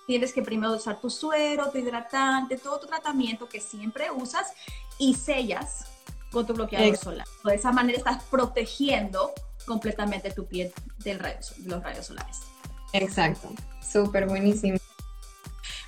[0.07, 4.53] tienes que primero usar tu suero, tu hidratante, todo tu tratamiento que siempre usas
[4.97, 5.85] y sellas
[6.31, 7.27] con tu bloqueador solar.
[7.43, 9.33] De esa manera estás protegiendo
[9.65, 12.54] completamente tu piel del rayo, de los rayos solares.
[13.03, 13.49] Exacto,
[13.81, 14.77] súper buenísimo.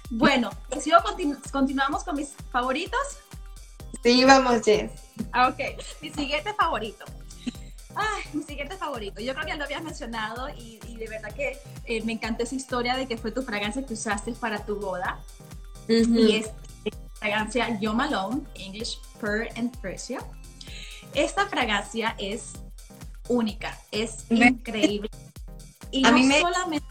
[0.09, 0.91] Bueno, si
[1.51, 2.99] continuamos con mis favoritos.
[4.03, 4.91] Sí, vamos, Jess.
[5.31, 5.59] Ah, ok,
[6.01, 7.05] mi siguiente favorito.
[7.95, 9.19] Ay, mi siguiente favorito.
[9.21, 12.55] Yo creo que ya lo habías mencionado y, de verdad que eh, me encantó esa
[12.55, 15.19] historia de que fue tu fragancia que usaste para tu boda.
[15.87, 16.51] Y es
[17.15, 20.23] fragancia Yo Malone, English Pearl and Precious.
[21.13, 22.53] Esta fragancia es
[23.27, 25.09] única, es increíble.
[25.91, 26.87] Y a no mí solamente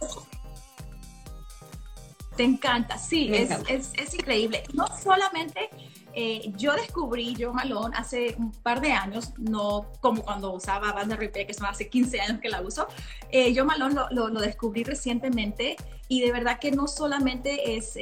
[2.36, 4.62] te encanta, sí, es, Es, es, increíble.
[4.74, 5.70] No solamente
[6.12, 11.16] eh, yo descubrí Yo Malone hace un par de años, no como cuando usaba Banda
[11.16, 12.86] Repair, que son hace 15 años que la uso.
[13.30, 15.76] Eh, Yo Malone lo, lo, descubrí recientemente
[16.08, 17.98] y de verdad que no solamente es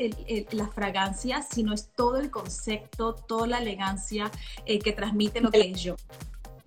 [0.50, 4.30] la fragancia, sino es todo el concepto, toda la elegancia
[4.66, 5.96] eh, que transmite lo que es yo.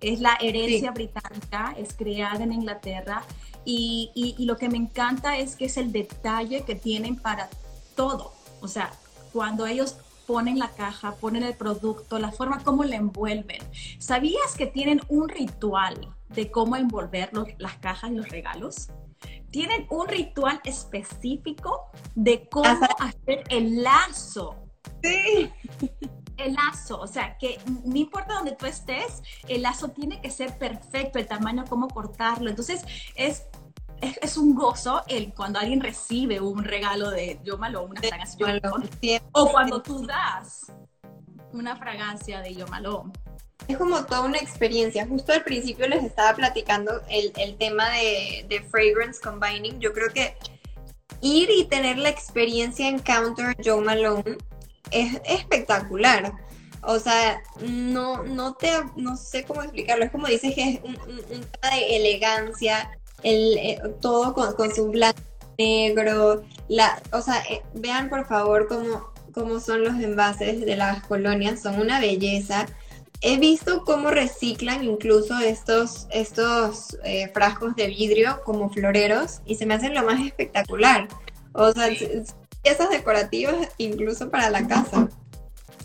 [0.00, 3.24] Es la herencia británica, es creada en Inglaterra
[3.70, 7.50] y, lo que me encanta es que es el detalle que tienen para
[7.94, 8.32] todo.
[8.60, 8.92] O sea,
[9.32, 13.60] cuando ellos ponen la caja, ponen el producto, la forma como le envuelven.
[13.98, 18.88] ¿Sabías que tienen un ritual de cómo envolver las cajas y los regalos?
[19.50, 24.56] Tienen un ritual específico de cómo hacer el lazo.
[25.02, 25.50] Sí.
[26.38, 30.56] El lazo, o sea, que no importa donde tú estés, el lazo tiene que ser
[30.56, 32.48] perfecto, el tamaño, cómo cortarlo.
[32.48, 32.84] Entonces,
[33.16, 33.42] es
[34.00, 39.50] es, un gozo el cuando alguien recibe un regalo de Yo Malone, una fragancia o
[39.50, 40.72] cuando tú das
[41.52, 43.12] una fragancia de Yo Malone.
[43.66, 45.06] Es como toda una experiencia.
[45.06, 49.78] Justo al principio les estaba platicando el, el tema de, de, fragrance combining.
[49.78, 50.36] Yo creo que
[51.20, 54.38] ir y tener la experiencia en Counter Joe Malone
[54.90, 56.32] es espectacular.
[56.82, 60.04] O sea, no, no te, no sé cómo explicarlo.
[60.04, 64.54] Es como dices que es un, un, un tema de elegancia, el, eh, todo con,
[64.54, 65.20] con, su blanco
[65.58, 71.04] negro, la, o sea, eh, vean por favor cómo, cómo son los envases de las
[71.06, 72.66] colonias, son una belleza.
[73.20, 79.66] He visto cómo reciclan incluso estos, estos eh, frascos de vidrio como floreros y se
[79.66, 81.08] me hacen lo más espectacular.
[81.52, 81.88] O sea,
[82.62, 85.08] piezas decorativas incluso para la casa.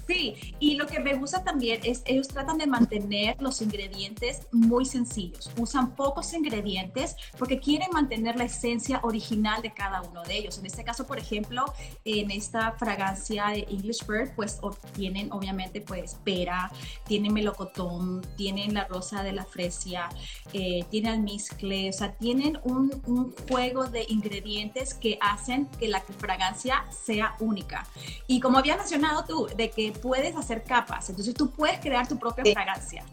[0.08, 4.86] Sí, y lo que me gusta también es ellos tratan de mantener los ingredientes muy
[4.86, 5.50] sencillos.
[5.58, 10.58] Usan pocos ingredientes porque quieren mantener la esencia original de cada uno de ellos.
[10.58, 11.66] En este caso, por ejemplo,
[12.04, 14.60] en esta fragancia de English Bird, pues
[14.94, 16.70] tienen obviamente pues pera,
[17.06, 20.10] tienen melocotón, tienen la rosa de la fresia,
[20.52, 26.02] eh, tienen almizcle, o sea, tienen un, un juego de ingredientes que hacen que la
[26.02, 27.88] fragancia sea única.
[28.28, 32.18] Y como había mencionado tú, de que puedes hacer capas, entonces tú puedes crear tu
[32.18, 33.06] propia fragancia.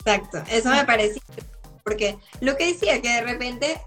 [0.00, 1.20] Exacto, eso me parece,
[1.82, 3.80] porque lo que decía, que de repente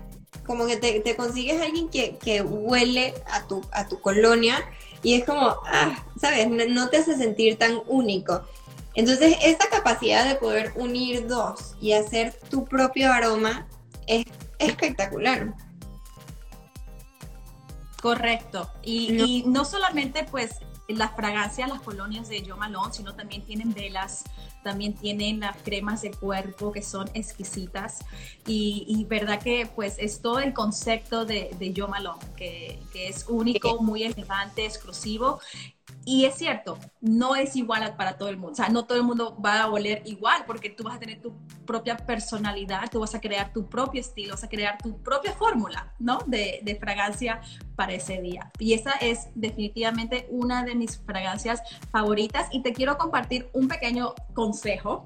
[0.49, 4.58] como que te, consigues a alguien que, que, huele a tu, a tu colonia
[5.04, 6.49] y es como, ah, ¿sabes?
[6.49, 8.41] No, te hace sentir tan único.
[8.95, 13.67] Entonces, esa capacidad de poder unir dos y hacer tu propio aroma
[14.08, 14.25] es
[14.58, 15.54] espectacular.
[18.02, 18.71] Correcto.
[18.82, 20.56] Y y no solamente pues
[20.97, 24.23] las fragancias, las colonias de Jo Malone, sino también tienen velas,
[24.63, 27.99] también tienen las cremas de cuerpo que son exquisitas.
[28.47, 33.25] Y, verdad que pues es todo el concepto de, de Jo Malone, que, que es
[33.28, 35.39] único, muy elegante, exclusivo
[36.10, 38.54] y es cierto, no es igual para todo el mundo.
[38.54, 41.22] O sea, no todo el mundo va a oler igual porque tú vas a tener
[41.22, 41.36] tu
[41.67, 45.93] propia personalidad, tú vas a crear tu propio estilo, vas a crear tu propia fórmula,
[46.00, 46.17] ¿no?
[46.26, 47.41] De, de fragancia
[47.76, 48.50] para ese día.
[48.58, 52.48] Y esa es definitivamente una de mis fragancias favoritas.
[52.52, 55.06] Y te quiero compartir un pequeño consejo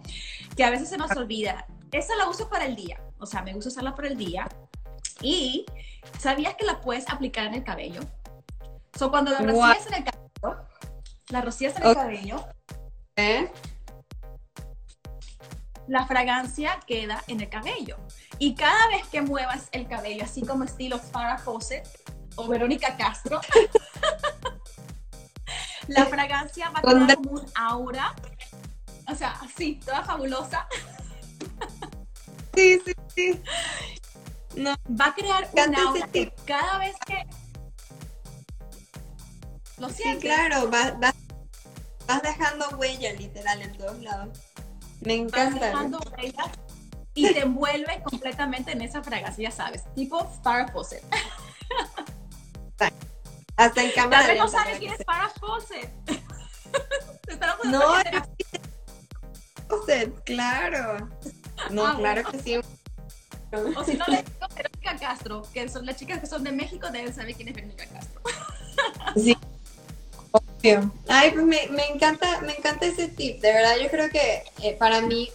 [0.56, 1.66] que a veces se nos olvida.
[1.92, 3.02] Esa la uso para el día.
[3.20, 4.48] O sea, me gusta usarla para el día.
[5.22, 5.66] Y
[6.18, 8.00] ¿sabías que la puedes aplicar en el cabello?
[8.98, 10.23] So, cuando la rocías en el cabello,
[11.34, 12.48] la rocías en el cabello.
[13.16, 13.52] ¿Eh?
[15.88, 17.98] La fragancia queda en el cabello.
[18.38, 21.88] Y cada vez que muevas el cabello, así como estilo Farah Fawcett,
[22.36, 23.42] o Verónica Castro.
[25.88, 28.14] la fragancia va a crear como un aura,
[29.12, 30.68] o sea, así, toda fabulosa.
[32.56, 33.42] Sí, sí, sí.
[34.56, 34.76] No.
[34.88, 37.26] Va a crear un aura que cada vez que
[39.80, 40.22] lo sientes.
[40.22, 41.16] Sí, claro, vas, vas,
[42.08, 44.40] vas dejando huella literal en todos lados.
[45.02, 45.60] Me encanta.
[45.60, 46.52] Vas dejando huella
[47.14, 51.04] y te envuelve completamente en esa fragancia, ya sabes, tipo Farrah Fawcett.
[53.56, 54.26] Hasta en cámara.
[54.26, 55.92] Tal no sabes quién es Farrah Fawcett.
[57.66, 57.82] no,
[59.70, 61.10] Fawcett, claro.
[61.70, 62.58] No, ah, claro que sí.
[62.58, 66.90] O si no le digo Verónica Castro, que son las chicas que son de México,
[66.90, 68.22] deben saber quién es Verónica Castro.
[69.16, 69.38] Sí.
[71.10, 73.42] Ay, pues me, me, encanta, me encanta ese tip.
[73.42, 75.30] De verdad, yo creo que eh, para mí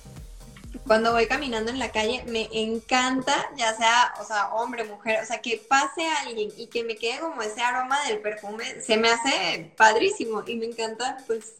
[0.87, 5.27] cuando voy caminando en la calle, me encanta, ya sea, o sea, hombre, mujer, o
[5.27, 9.11] sea, que pase alguien y que me quede como ese aroma del perfume, se me
[9.11, 11.57] hace padrísimo y me encanta, pues,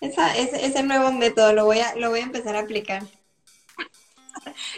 [0.00, 3.02] esa, ese, ese nuevo método, lo voy, a, lo voy a empezar a aplicar.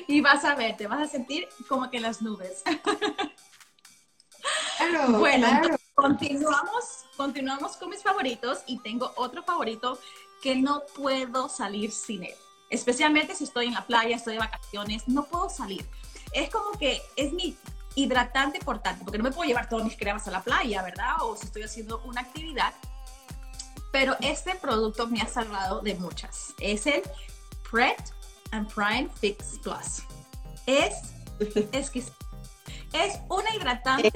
[0.09, 2.63] Y vas a ver, te vas a sentir como que en las nubes.
[4.79, 5.47] Claro, bueno,
[6.01, 9.99] continuamos, continuamos con mis favoritos y tengo otro favorito
[10.43, 12.35] que no puedo salir sin él
[12.71, 15.85] especialmente si estoy en la playa, estoy de vacaciones, no puedo salir.
[16.33, 17.57] Es como que es mi
[17.97, 21.17] hidratante portátil, porque no me puedo llevar todas mis cremas a la playa, ¿verdad?
[21.23, 22.73] O si estoy haciendo una actividad.
[23.93, 26.55] Pero este producto me ha salvado de muchas.
[26.61, 27.03] Es el
[27.69, 28.01] Pret
[28.53, 30.05] and Prime Fix Plus.
[30.67, 30.95] Es
[31.73, 32.15] exquisito.
[32.93, 34.13] Es una hidratante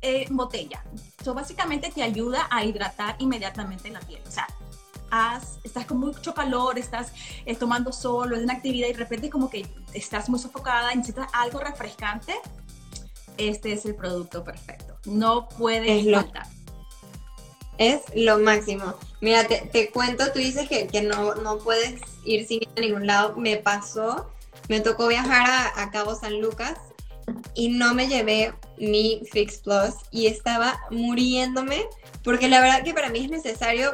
[0.00, 0.82] en botella.
[1.22, 4.22] So, básicamente te ayuda a hidratar inmediatamente la piel.
[4.26, 4.46] O sea,
[5.64, 7.12] estás con mucho calor, estás
[7.46, 11.28] eh, tomando sol, es una actividad y de repente como que estás muy sofocada, necesitas
[11.32, 12.34] algo refrescante,
[13.36, 14.98] este es el producto perfecto.
[15.06, 16.46] No puedes es faltar.
[17.78, 18.94] es lo máximo.
[19.20, 23.06] Mira, te, cuento, tú dices que, que, no, no puedes ir sin ir a ningún
[23.06, 23.36] lado.
[23.36, 24.30] Me pasó,
[24.68, 26.78] me tocó viajar a, a Cabo San Lucas
[27.54, 31.84] y no me llevé mi Fix Plus y estaba muriéndome
[32.22, 33.92] porque la verdad que para mí es necesario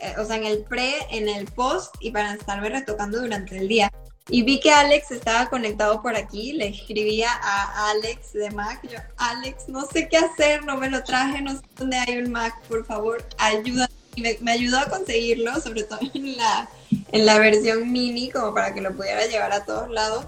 [0.00, 3.68] eh, o sea, en el pre, en el post y para estarme retocando durante el
[3.68, 3.92] día.
[4.28, 8.98] Y vi que Alex estaba conectado por aquí, le escribía a Alex de Mac, yo,
[9.18, 12.60] Alex, no sé qué hacer, no me lo traje, no sé dónde hay un Mac,
[12.68, 13.88] por favor, ayuda.
[14.16, 16.68] Y me, ayudó a conseguirlo, sobre todo en la,
[17.12, 20.24] en la versión mini, como para que lo pudiera llevar a todos lados.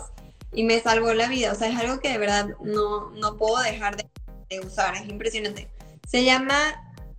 [0.53, 3.59] Y me salvó la vida, o sea, es algo que de verdad no, no puedo
[3.59, 4.09] dejar de,
[4.49, 5.69] de usar, es impresionante.
[6.07, 6.57] Se llama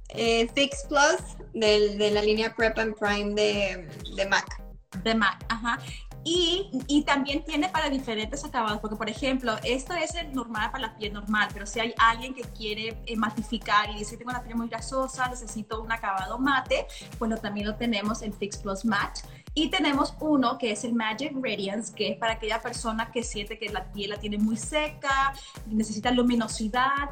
[0.09, 4.63] eh, Fix Plus de la línea Prep and Prime de, de Mac.
[5.03, 5.79] De Mac, ajá.
[6.25, 10.87] Y, y, también tiene para diferentes acabados, porque por ejemplo, esto es el normal para
[10.87, 14.43] la piel normal, pero si hay alguien que quiere eh, matificar y dice tengo la
[14.43, 16.87] piel muy grasosa, necesito un acabado mate,
[17.19, 19.21] bueno, también lo tenemos en Fix Plus Matte.
[19.53, 23.57] Y tenemos uno que es el Magic Radiance, que es para aquella persona que siente
[23.57, 25.33] que la piel la tiene muy seca,
[25.65, 27.09] necesita luminosidad,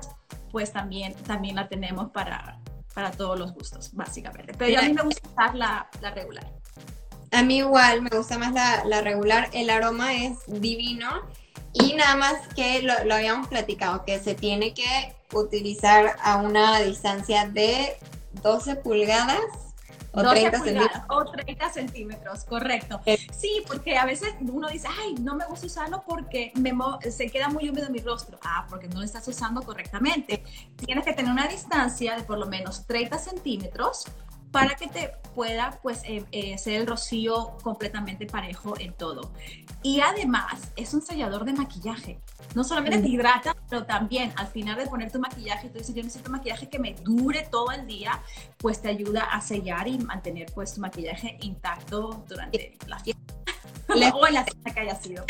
[0.51, 2.59] pues también, también la tenemos para,
[2.93, 4.53] para todos los gustos, básicamente.
[4.57, 6.47] Pero a mí me gusta usar la, la, regular.
[7.31, 9.49] A mí igual, me gusta más la, la, regular.
[9.53, 11.09] El aroma es divino
[11.73, 16.79] y nada más que lo, lo habíamos platicado, que se tiene que utilizar a una
[16.79, 17.97] distancia de
[18.41, 19.66] 12 pulgadas
[20.17, 21.03] o 30 centímetros.
[21.09, 23.01] O 30 centímetros, correcto.
[23.31, 26.73] Sí, porque a veces uno dice, ay, no me gusta usarlo porque me
[27.11, 28.39] se queda muy húmedo mi rostro.
[28.43, 30.43] Ah, porque no lo estás usando correctamente.
[30.75, 34.05] Tienes que tener una distancia de por lo menos 30 centímetros
[34.57, 39.31] para que te pueda pues eh, eh, ser el rocío completamente parejo en todo.
[39.83, 42.19] Y además es un sellador de maquillaje.
[42.55, 46.01] No solamente te hidrata, pero también al final de poner tu maquillaje, tú dices, yo
[46.01, 48.19] necesito maquillaje que me dure todo el día,
[48.57, 53.33] pues te ayuda a sellar y mantener pues tu maquillaje intacto durante la fiesta
[54.15, 55.23] o en la fiesta que haya sido.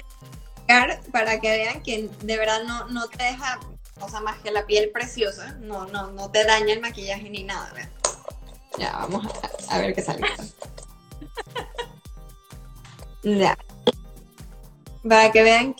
[1.11, 3.59] Para que vean que de verdad no, no te deja,
[3.99, 7.43] o sea, más que la piel preciosa, no, no, no te daña el maquillaje ni
[7.43, 7.71] nada.
[7.73, 8.06] ¿verdad?
[8.77, 9.25] Ya, vamos
[9.69, 10.21] a, ver qué sale.
[13.23, 13.57] ya.
[15.07, 15.75] Para que vean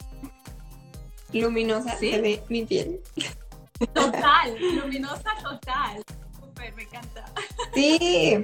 [1.34, 3.00] luminosa se ve mi piel.
[3.93, 6.04] Total, luminosa total.
[6.39, 7.26] Súper, me encanta.
[7.74, 8.41] Sí.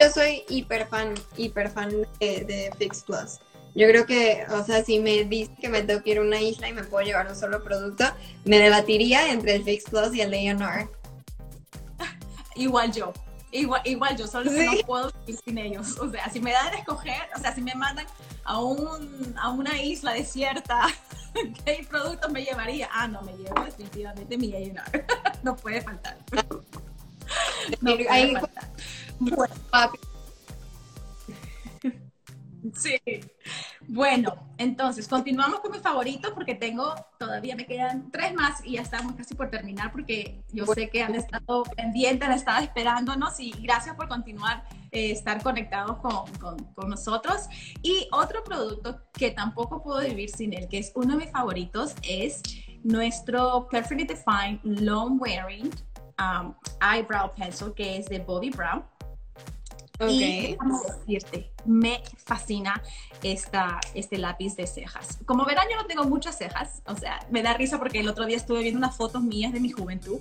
[0.00, 1.90] Yo soy hiper fan, hiper fan
[2.20, 3.40] de, de, Fix Plus.
[3.74, 6.40] Yo creo que, o sea, si me dice que me tengo que ir a una
[6.40, 8.04] isla y me puedo llevar un solo producto,
[8.44, 10.90] me debatiría entre el Fix Plus y el Leonor.
[12.54, 13.12] Igual yo.
[13.52, 15.98] Igual, igual yo solo no puedo vivir sin ellos.
[15.98, 18.06] O sea, si me dan a escoger, o sea, si me mandan
[18.44, 20.86] a, un, a una isla desierta
[21.64, 22.88] ¿Qué producto me llevaría?
[22.92, 25.06] Ah, no, me llevo definitivamente mi A&R.
[25.42, 26.16] no puede faltar.
[27.80, 28.68] No puede Ahí- faltar.
[29.70, 29.98] Papi,
[32.74, 32.98] Sí.
[33.88, 38.82] Bueno, entonces continuamos con mis favoritos porque tengo, todavía me quedan tres más y ya
[38.82, 43.50] estamos casi por terminar porque yo sé que han estado pendientes, han estado esperándonos y
[43.60, 47.48] gracias por continuar, eh, estar conectados con, con- con nosotros.
[47.82, 51.94] Y otro producto que tampoco puedo vivir sin él, que es uno de mis favoritos,
[52.02, 52.40] es
[52.84, 55.70] nuestro Perfectly Defined Long Wearing
[56.18, 58.84] um, Eyebrow Pencil, que es de Bobby Brown.
[60.00, 60.50] Y ok.
[60.58, 60.74] déjame
[61.06, 62.82] decirte, me fascina
[63.22, 65.18] esta, este lápiz de cejas.
[65.24, 68.26] Como verán, yo no tengo muchas cejas, o sea, me da risa porque el otro
[68.26, 70.20] día estuve viendo unas fotos mías de mi juventud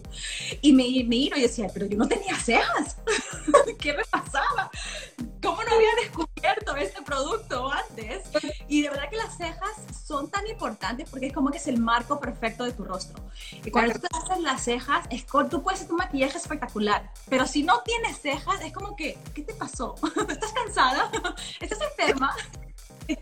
[0.61, 2.97] y me miro y decía, pero yo no tenía cejas.
[3.79, 4.69] ¿Qué me pasaba?
[5.41, 8.29] ¿Cómo no había descubierto este producto antes?
[8.67, 9.71] Y de verdad que las cejas
[10.05, 13.23] son tan importantes porque es como que es el marco perfecto de tu rostro.
[13.63, 17.47] Y cuando tú te haces las cejas, es tú puedes hacer un maquillaje espectacular, pero
[17.47, 19.95] si no tienes cejas, es como que, ¿qué te pasó?
[20.29, 21.09] ¿Estás cansada?
[21.59, 22.35] ¿Estás enferma?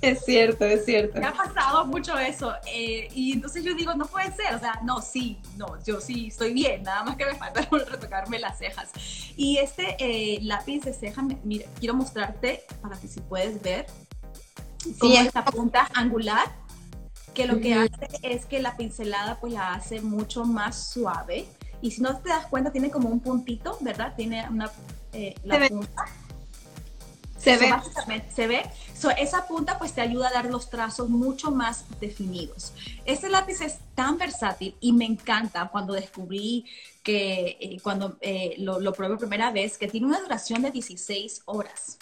[0.00, 1.18] Es cierto, es cierto.
[1.20, 2.52] Me ha pasado mucho eso.
[2.72, 4.54] eh, y entonces yo digo, no puede ser.
[4.54, 6.82] O sea, no, sí, no, yo sí estoy bien.
[6.84, 8.90] Nada más que me falta retocarme las cejas.
[9.36, 13.86] Y este eh, lápiz de ceja, mira, quiero mostrarte para que si puedes ver
[14.98, 16.46] como es esta punta angular,
[17.32, 21.46] que lo que hace es que la pincelada pues la hace mucho más suave.
[21.82, 24.14] Y si no te das cuenta, tiene como un puntito, ¿verdad?
[24.16, 24.70] Tiene una...
[25.12, 25.86] eh, la Se ve.
[27.44, 27.60] Se So,
[28.06, 28.24] ve.
[28.34, 28.70] se ve.
[28.98, 32.72] So, esa punta pues te ayuda a dar los trazos mucho más definidos.
[33.04, 36.64] Este lápiz es tan versátil y me encanta cuando descubrí
[37.02, 41.42] que eh, cuando eh, lo, lo probé primera vez, que tiene una duración de 16
[41.44, 41.98] horas.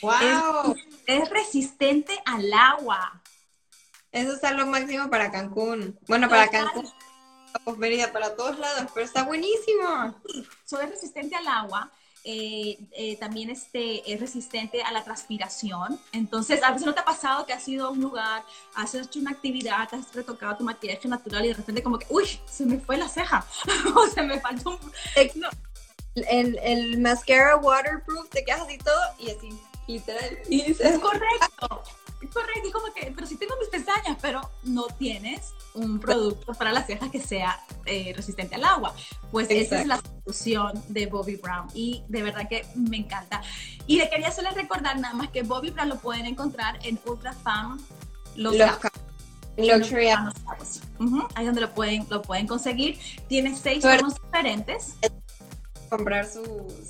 [0.00, 0.76] ¡Wow!
[1.06, 3.20] Es resistente al agua.
[4.12, 5.98] Eso está lo máximo para Cancún.
[6.06, 6.70] Bueno, para Total.
[6.72, 10.14] Cancún, Mérida, para todos lados, pero está buenísimo.
[10.64, 11.90] So, es resistente al agua.
[12.26, 16.00] Eh, eh, también este, es resistente a la transpiración.
[16.12, 18.44] Entonces, a veces no te ha pasado que has ido a un lugar,
[18.74, 22.40] has hecho una actividad, has retocado tu maquillaje natural y de repente como que, uy,
[22.46, 23.46] se me fue la ceja
[23.94, 25.40] o se me faltó un...
[25.40, 25.50] No,
[26.14, 29.48] El, el mascara waterproof, te quedas así todo y así,
[29.86, 30.38] literal.
[30.48, 31.00] Y es dices,
[32.34, 32.66] correcto.
[32.66, 36.86] Es como que, pero si tengo mis pestañas, pero no tienes un producto para las
[36.86, 38.94] cejas que sea eh, resistente al agua.
[39.30, 43.40] Pues esa es la solución de Bobby Brown y de verdad que me encanta.
[43.86, 47.32] Y le quería solo recordar nada más que Bobby Brown lo pueden encontrar en Ultra
[47.32, 47.80] Fam
[48.36, 48.54] Los
[49.56, 50.80] los luxury Cabos.
[50.98, 52.98] Ujú, Ahí donde lo pueden, lo pueden conseguir.
[53.28, 54.94] Tiene seis tonos diferentes.
[55.88, 56.42] comprar su,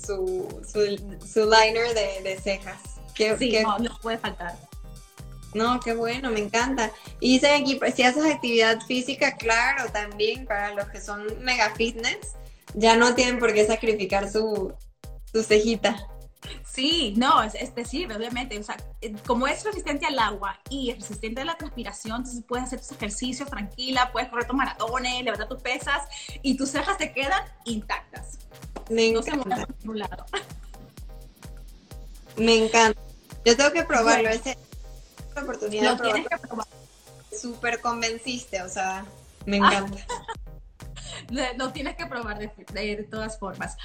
[0.03, 2.79] su, su, su liner de, de cejas.
[3.13, 4.57] Qué, Sí, no, no puede faltar.
[5.55, 6.91] No, qué bueno, me encanta.
[7.19, 11.73] Y dicen aquí, pues, si haces actividad física, claro, también para los que son mega
[11.75, 12.33] fitness,
[12.73, 14.73] ya no tienen por qué sacrificar su,
[15.31, 16.07] su cejita.
[16.63, 20.91] Sí, no, es, es decir, obviamente, o sea, eh, como es resistente al agua y
[20.91, 25.23] es resistente a la transpiración, entonces puedes hacer tus ejercicios tranquila, puedes correr tus maratones,
[25.23, 26.03] levantar tus pesas
[26.43, 28.39] y tus cejas te quedan intactas.
[28.89, 29.65] Me No se encanta.
[29.65, 30.25] por ningún lado.
[32.37, 32.99] Me encanta.
[33.45, 34.29] Yo tengo que probarlo.
[34.29, 34.57] Ese,
[35.35, 36.67] esa oportunidad de que probar.
[37.31, 39.05] Súper convenciste, o sea,
[39.45, 39.67] me Ah.
[39.67, 40.05] encanta.
[41.57, 43.75] Lo tienes que probar de, de- de todas formas.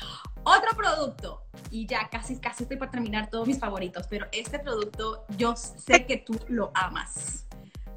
[0.45, 5.25] Otro producto, y ya casi, casi estoy por terminar todos mis favoritos, pero este producto
[5.37, 7.47] yo sé que tú lo amas.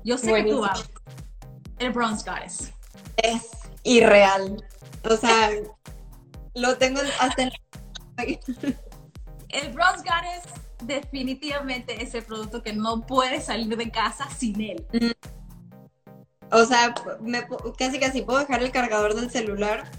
[0.03, 0.89] Yo sé que tú amas.
[1.79, 2.71] El Bronze Goddess.
[3.17, 3.49] Es
[3.83, 4.63] irreal.
[5.09, 5.49] O sea,
[6.53, 7.51] lo tengo hasta en
[9.49, 10.43] El Bronze Goddess
[10.85, 14.85] definitivamente es el producto que no puede salir de casa sin él.
[16.51, 19.89] O sea, me casi casi puedo dejar el cargador del celular,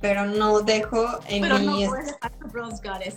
[0.00, 1.86] pero no dejo en Pero no mi...
[1.86, 3.14] puedes dejar el Bronze Goddess.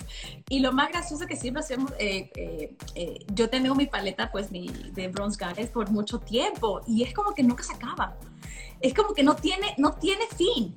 [0.49, 4.51] Y lo más gracioso que siempre hacemos, eh, eh, eh, yo tengo mi paleta pues
[4.51, 8.15] mi, de Bronze Goddess por mucho tiempo y es como que nunca se acaba.
[8.81, 10.75] Es como que no tiene, no tiene fin.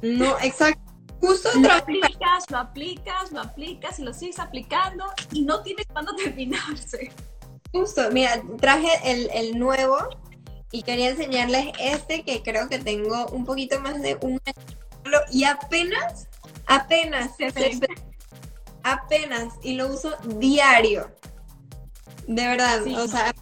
[0.00, 0.87] No, exacto.
[1.20, 6.14] Justo Lo aplicas, lo aplicas, lo aplicas y lo sigues aplicando y no tienes cuándo
[6.16, 7.12] terminarse.
[7.72, 9.96] Justo, mira, traje el, el nuevo
[10.70, 14.78] y quería enseñarles este que creo que tengo un poquito más de un año
[15.30, 16.28] y apenas,
[16.66, 17.52] apenas, Se
[18.82, 21.10] apenas y lo uso diario.
[22.26, 22.94] De verdad, Sí.
[22.94, 23.34] o sea,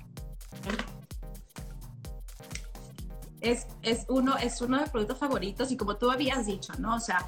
[3.41, 6.95] es, es, uno, es uno de mis productos favoritos y como tú habías dicho, ¿no?
[6.97, 7.27] O sea,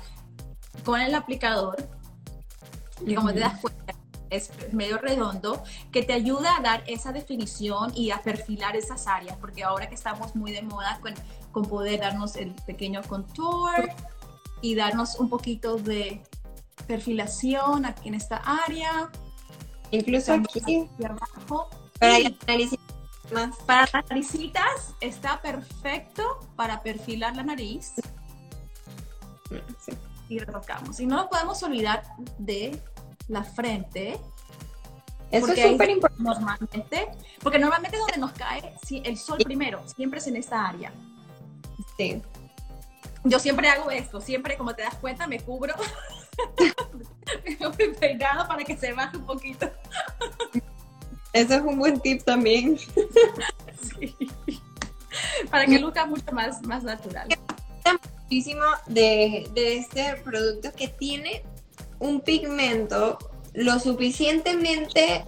[0.84, 1.76] con el aplicador,
[3.06, 3.94] y como te das cuenta,
[4.30, 5.62] es medio redondo,
[5.92, 9.94] que te ayuda a dar esa definición y a perfilar esas áreas, porque ahora que
[9.94, 11.14] estamos muy de moda con,
[11.52, 13.90] con poder darnos el pequeño contour
[14.60, 16.22] y darnos un poquito de
[16.86, 19.10] perfilación aquí en esta área.
[19.90, 21.70] Incluso aquí, abajo.
[21.98, 22.20] para
[23.32, 23.92] más.
[23.92, 27.92] las naricitas está perfecto para perfilar la nariz
[29.78, 29.92] Sí.
[30.28, 31.00] Y retocamos.
[31.00, 32.02] Y no nos podemos olvidar
[32.38, 32.80] de
[33.28, 34.18] la frente,
[35.30, 36.22] Eso es súper importante.
[36.22, 37.08] normalmente,
[37.42, 38.74] porque normalmente donde nos cae
[39.04, 40.92] el sol primero, siempre es en esta área.
[41.96, 42.22] Sí.
[43.24, 45.74] Yo siempre hago esto, siempre como te das cuenta me cubro
[47.78, 49.70] mi peinado para que se baje un poquito.
[51.32, 52.78] Eso es un buen tip también.
[53.80, 54.12] Sí.
[55.50, 57.28] Para que luzca mucho más, más natural.
[57.94, 61.42] Muchísimo de, de este producto que tiene
[61.98, 63.18] un pigmento
[63.54, 65.24] lo suficientemente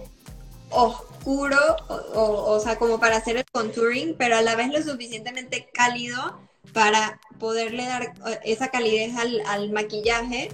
[0.69, 1.57] oscuro,
[1.89, 5.69] o, o- o sea, como para hacer el contouring, pero a la vez lo suficientemente
[5.73, 6.39] cálido
[6.73, 10.49] para poderle dar esa calidez al, al maquillaje.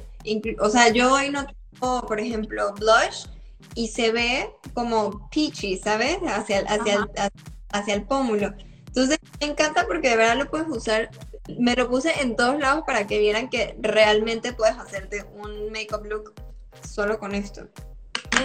[0.59, 3.27] O sea, yo hoy no tengo, por ejemplo, blush
[3.75, 6.17] y se ve como peachy, ¿sabes?
[6.27, 7.09] Hacia, hacia, el,
[7.71, 8.53] hacia el pómulo.
[8.87, 11.09] Entonces, me encanta porque de verdad lo puedes usar
[11.59, 16.03] me lo puse en todos lados para que vieran que realmente puedes hacerte un makeup
[16.05, 16.33] look
[16.87, 17.67] solo con esto.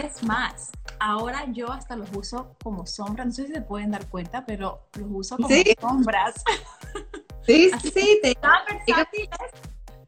[0.02, 4.06] Es más, ahora yo hasta los uso como sombra, no sé si se pueden dar
[4.08, 5.64] cuenta, pero los uso como Sí.
[5.80, 6.34] sombras.
[7.44, 9.28] Sí, Así sí, te- Tan versátiles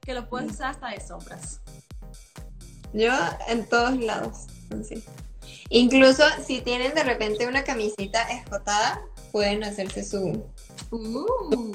[0.00, 1.60] que lo puedes usar hasta de sombras.
[2.92, 3.10] yo
[3.48, 4.46] en todos lados.
[4.80, 5.02] así.
[5.68, 10.44] Incluso si tienen de repente una camisita escotada, pueden hacerse su
[10.92, 11.72] Uh.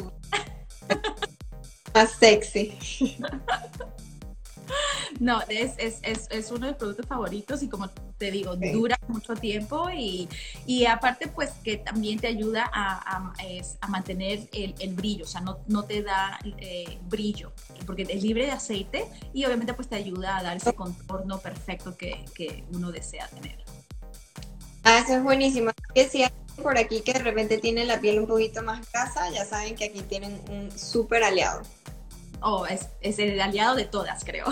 [1.93, 2.77] más sexy.
[5.19, 8.71] No, es, es, es, es uno de mis productos favoritos y como te digo, Sí.
[8.71, 10.29] dura mucho tiempo y,
[10.67, 15.41] y aparte pues que también te ayuda a, a- mantener el, el brillo, o sea,
[15.41, 17.51] no, no te da eh, brillo
[17.87, 21.97] porque es libre de aceite y obviamente pues te ayuda a dar ese contorno perfecto
[21.97, 23.57] que, que uno desea tener.
[24.83, 25.71] Ah, eso es buenísimo.
[25.95, 26.29] Que si hay
[26.59, 29.85] por aquí que de repente tiene la piel un poquito más grasa, ya saben que
[29.85, 31.61] aquí tienen un súper aliado.
[32.41, 34.45] Oh, es, es el aliado de todas, creo.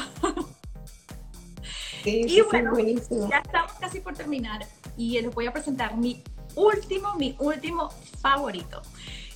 [2.04, 3.30] Sí, Y sí, bueno, buenísimo.
[3.30, 6.24] Ya estamos casi por terminar y les voy a presentar mi
[6.56, 7.90] último, mi último
[8.22, 8.82] favorito.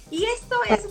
[0.10, 0.88] Y esto es,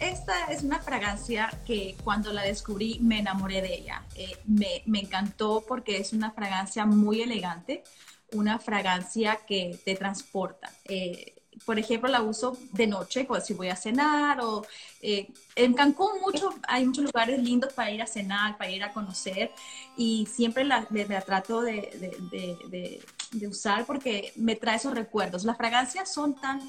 [0.00, 4.04] esta es una fragancia que cuando la descubrí me enamoré de ella.
[4.16, 7.84] Eh, me, me encantó porque es una fragancia muy elegante,
[8.32, 10.70] una fragancia que te transporta.
[10.86, 14.66] Eh, por ejemplo, la uso de noche, pues, si voy a cenar o
[15.00, 18.92] eh, en Cancún mucho, hay muchos lugares lindos para ir a cenar, para ir a
[18.92, 19.52] conocer
[19.96, 20.84] y siempre la,
[21.24, 23.00] trato de-
[23.32, 25.44] de usar porque me trae esos recuerdos.
[25.44, 26.60] Las fragancias son tan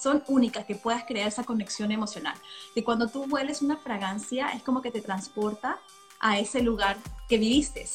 [0.00, 2.34] son únicas que puedas crear esa conexión emocional.
[2.74, 5.78] Que cuando tú hueles una fragancia es como que te transporta
[6.20, 6.96] a ese lugar
[7.28, 7.86] que viviste.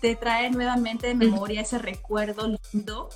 [0.00, 3.08] Te trae nuevamente de memoria ese recuerdo lindo.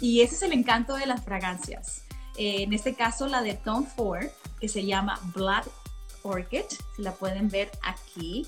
[0.00, 2.04] Y ese es el encanto de las fragancias.
[2.36, 4.26] Eh, en este caso la de Tom Ford,
[4.60, 5.64] que se llama Blood
[6.22, 6.62] Orchid,
[6.96, 8.46] si la pueden ver aquí,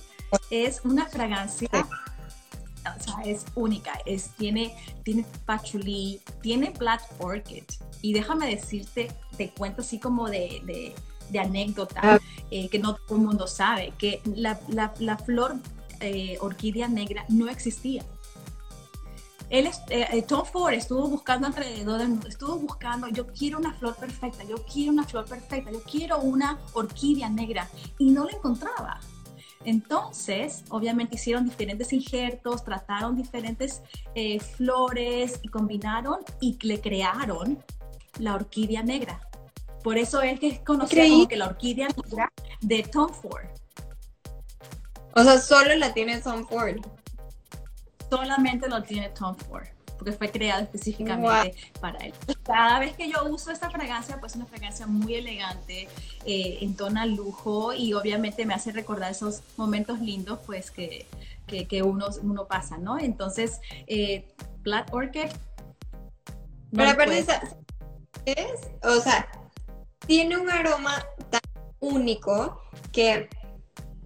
[0.51, 7.65] es una fragancia, o sea, es única, es, tiene, tiene patchouli, tiene Blood Orchid,
[8.01, 10.95] y déjame decirte, te cuento así como de, de-
[11.31, 12.19] de anécdota, Ah.
[12.51, 15.57] eh, que no todo el mundo sabe, que la, la- la flor
[16.01, 18.05] eh, orquídea negra no existía.
[19.51, 23.73] Él, eh, eh, Tom Ford estuvo buscando alrededor del mundo, estuvo buscando, yo quiero una
[23.75, 27.69] flor perfecta, yo quiero una flor perfecta, yo quiero una orquídea negra
[27.99, 29.01] y no la encontraba.
[29.65, 33.83] Entonces, obviamente hicieron diferentes injertos, trataron diferentes
[34.15, 37.59] eh, flores y combinaron y le crearon
[38.19, 39.21] la orquídea negra.
[39.83, 41.17] Por eso es que es conocida Increíble.
[41.17, 43.47] como que la orquídea negra de Tom Ford.
[45.15, 46.77] O sea, solo la tiene Tom Ford.
[48.09, 49.67] solamente lo tiene Tom Ford,
[49.97, 52.13] porque fue creado específicamente para él.
[52.43, 55.89] Cada vez que yo uso esta fragancia, pues es una fragancia muy elegante,
[56.25, 61.07] eh, entona lujo y obviamente me hace recordar esos momentos lindos pues que,
[61.47, 62.99] que, que uno, uno pasa, ¿no?
[62.99, 64.27] Entonces, eh,
[64.63, 65.27] Black Orchid...
[65.27, 65.31] no
[66.73, 67.57] Pero aparte, puedes- ¿sabes
[68.25, 68.61] qué es?
[68.85, 69.29] O sea,
[70.07, 71.41] tiene un aroma tan
[71.81, 72.61] único
[72.93, 73.29] que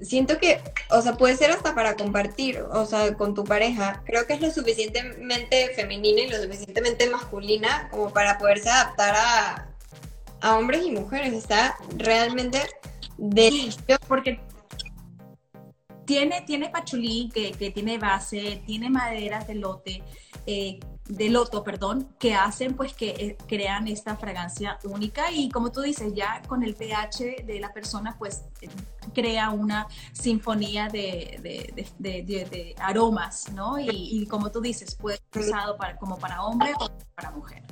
[0.01, 4.03] siento que, o sea, puede ser hasta para compartir, o sea, con tu pareja.
[4.07, 9.69] Creo que es lo suficientemente femenina y lo suficientemente masculina como para poderse adaptar a,
[10.41, 11.33] a hombres y mujeres.
[11.33, 12.61] Está realmente
[13.17, 14.01] delicioso.
[14.07, 14.41] porque
[16.05, 20.03] tiene, tiene pachulí que, que tiene base, tiene maderas de lote,
[20.47, 20.79] eh,
[21.09, 25.83] de loto, perdón, que hacen pues que eh, crean esta fragancia única y como tú
[25.83, 28.45] dices, ya con el pH de la persona pues
[29.13, 31.39] crea una sinfonía de,
[31.99, 33.79] de, aromas, ¿no?
[33.79, 37.63] Y, como tú dices, puede ser usado para, como para hombre o para mujer.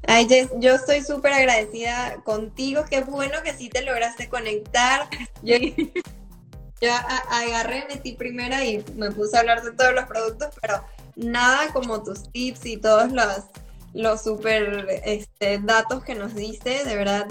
[0.06, 2.84] Ay, Jess, yo estoy súper agradecida contigo.
[2.88, 5.08] Qué bueno que sí te lograste conectar.
[5.42, 5.56] Yo,
[7.28, 10.84] agarré, metí primera y me puse a hablar de todos los productos, pero
[11.16, 13.46] nada como tus tips y todos los,
[13.92, 16.84] los súper este, datos que nos diste.
[16.84, 17.26] De verdad,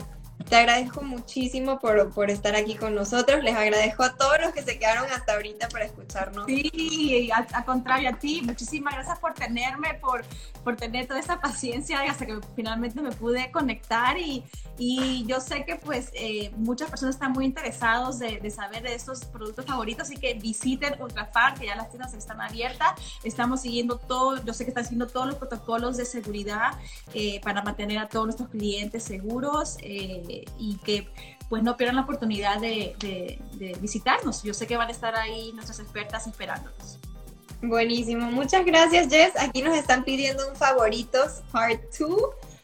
[0.47, 3.43] te agradezco muchísimo por, por, estar aquí con nosotros.
[3.43, 6.45] Les agradezco a todos los que se quedaron hasta ahorita para escucharnos.
[6.45, 10.23] Sí, a, contrario a ti, muchísimas gracias por tenerme, por,
[10.63, 14.43] por tener toda esa paciencia hasta que finalmente me pude conectar y,
[14.77, 18.95] y yo sé que pues eh, muchas personas están muy interesados de, de, saber de
[18.95, 22.91] estos productos favoritos, así que visiten Ultrafar, que ya las tiendas están abiertas.
[23.23, 26.71] Estamos siguiendo todo, yo sé que están siguiendo todos los protocolos de seguridad
[27.13, 29.77] eh, para mantener a todos nuestros clientes seguros.
[29.81, 31.07] Eh, y que
[31.51, 32.95] pues no pierdan la oportunidad de,
[33.81, 34.41] visitarnos.
[34.41, 36.97] Yo sé que van a estar ahí nuestras expertas esperándonos.
[37.61, 39.33] Buenísimo, muchas gracias Jess.
[39.37, 42.21] Aquí nos están pidiendo un favoritos part 2,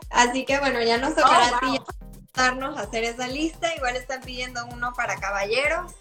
[0.10, 1.80] así que bueno, ya nos tocará a ti
[2.34, 3.76] darnos a hacer esa lista.
[3.76, 5.92] Igual están pidiendo uno para caballeros,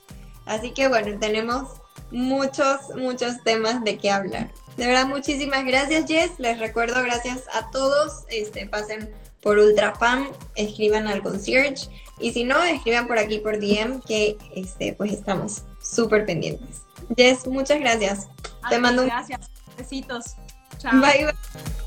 [0.46, 1.68] así que bueno, tenemos
[2.12, 4.50] muchos, muchos temas de qué hablar.
[4.76, 6.38] De verdad, muchísimas gracias Jess.
[6.38, 8.24] Les recuerdo gracias a todos.
[8.28, 9.12] Este, pasen
[9.46, 10.26] por Ultrafan,
[10.56, 11.88] escriban al concierge
[12.18, 16.82] y si no, escriban por aquí por DM que este, pues estamos súper pendientes.
[17.16, 18.26] Jess, muchas gracias.
[18.68, 19.08] Te mando un...
[19.08, 19.48] Gracias.
[19.78, 20.34] Besitos.
[20.78, 21.00] Chao.
[21.00, 21.85] Bye, bye.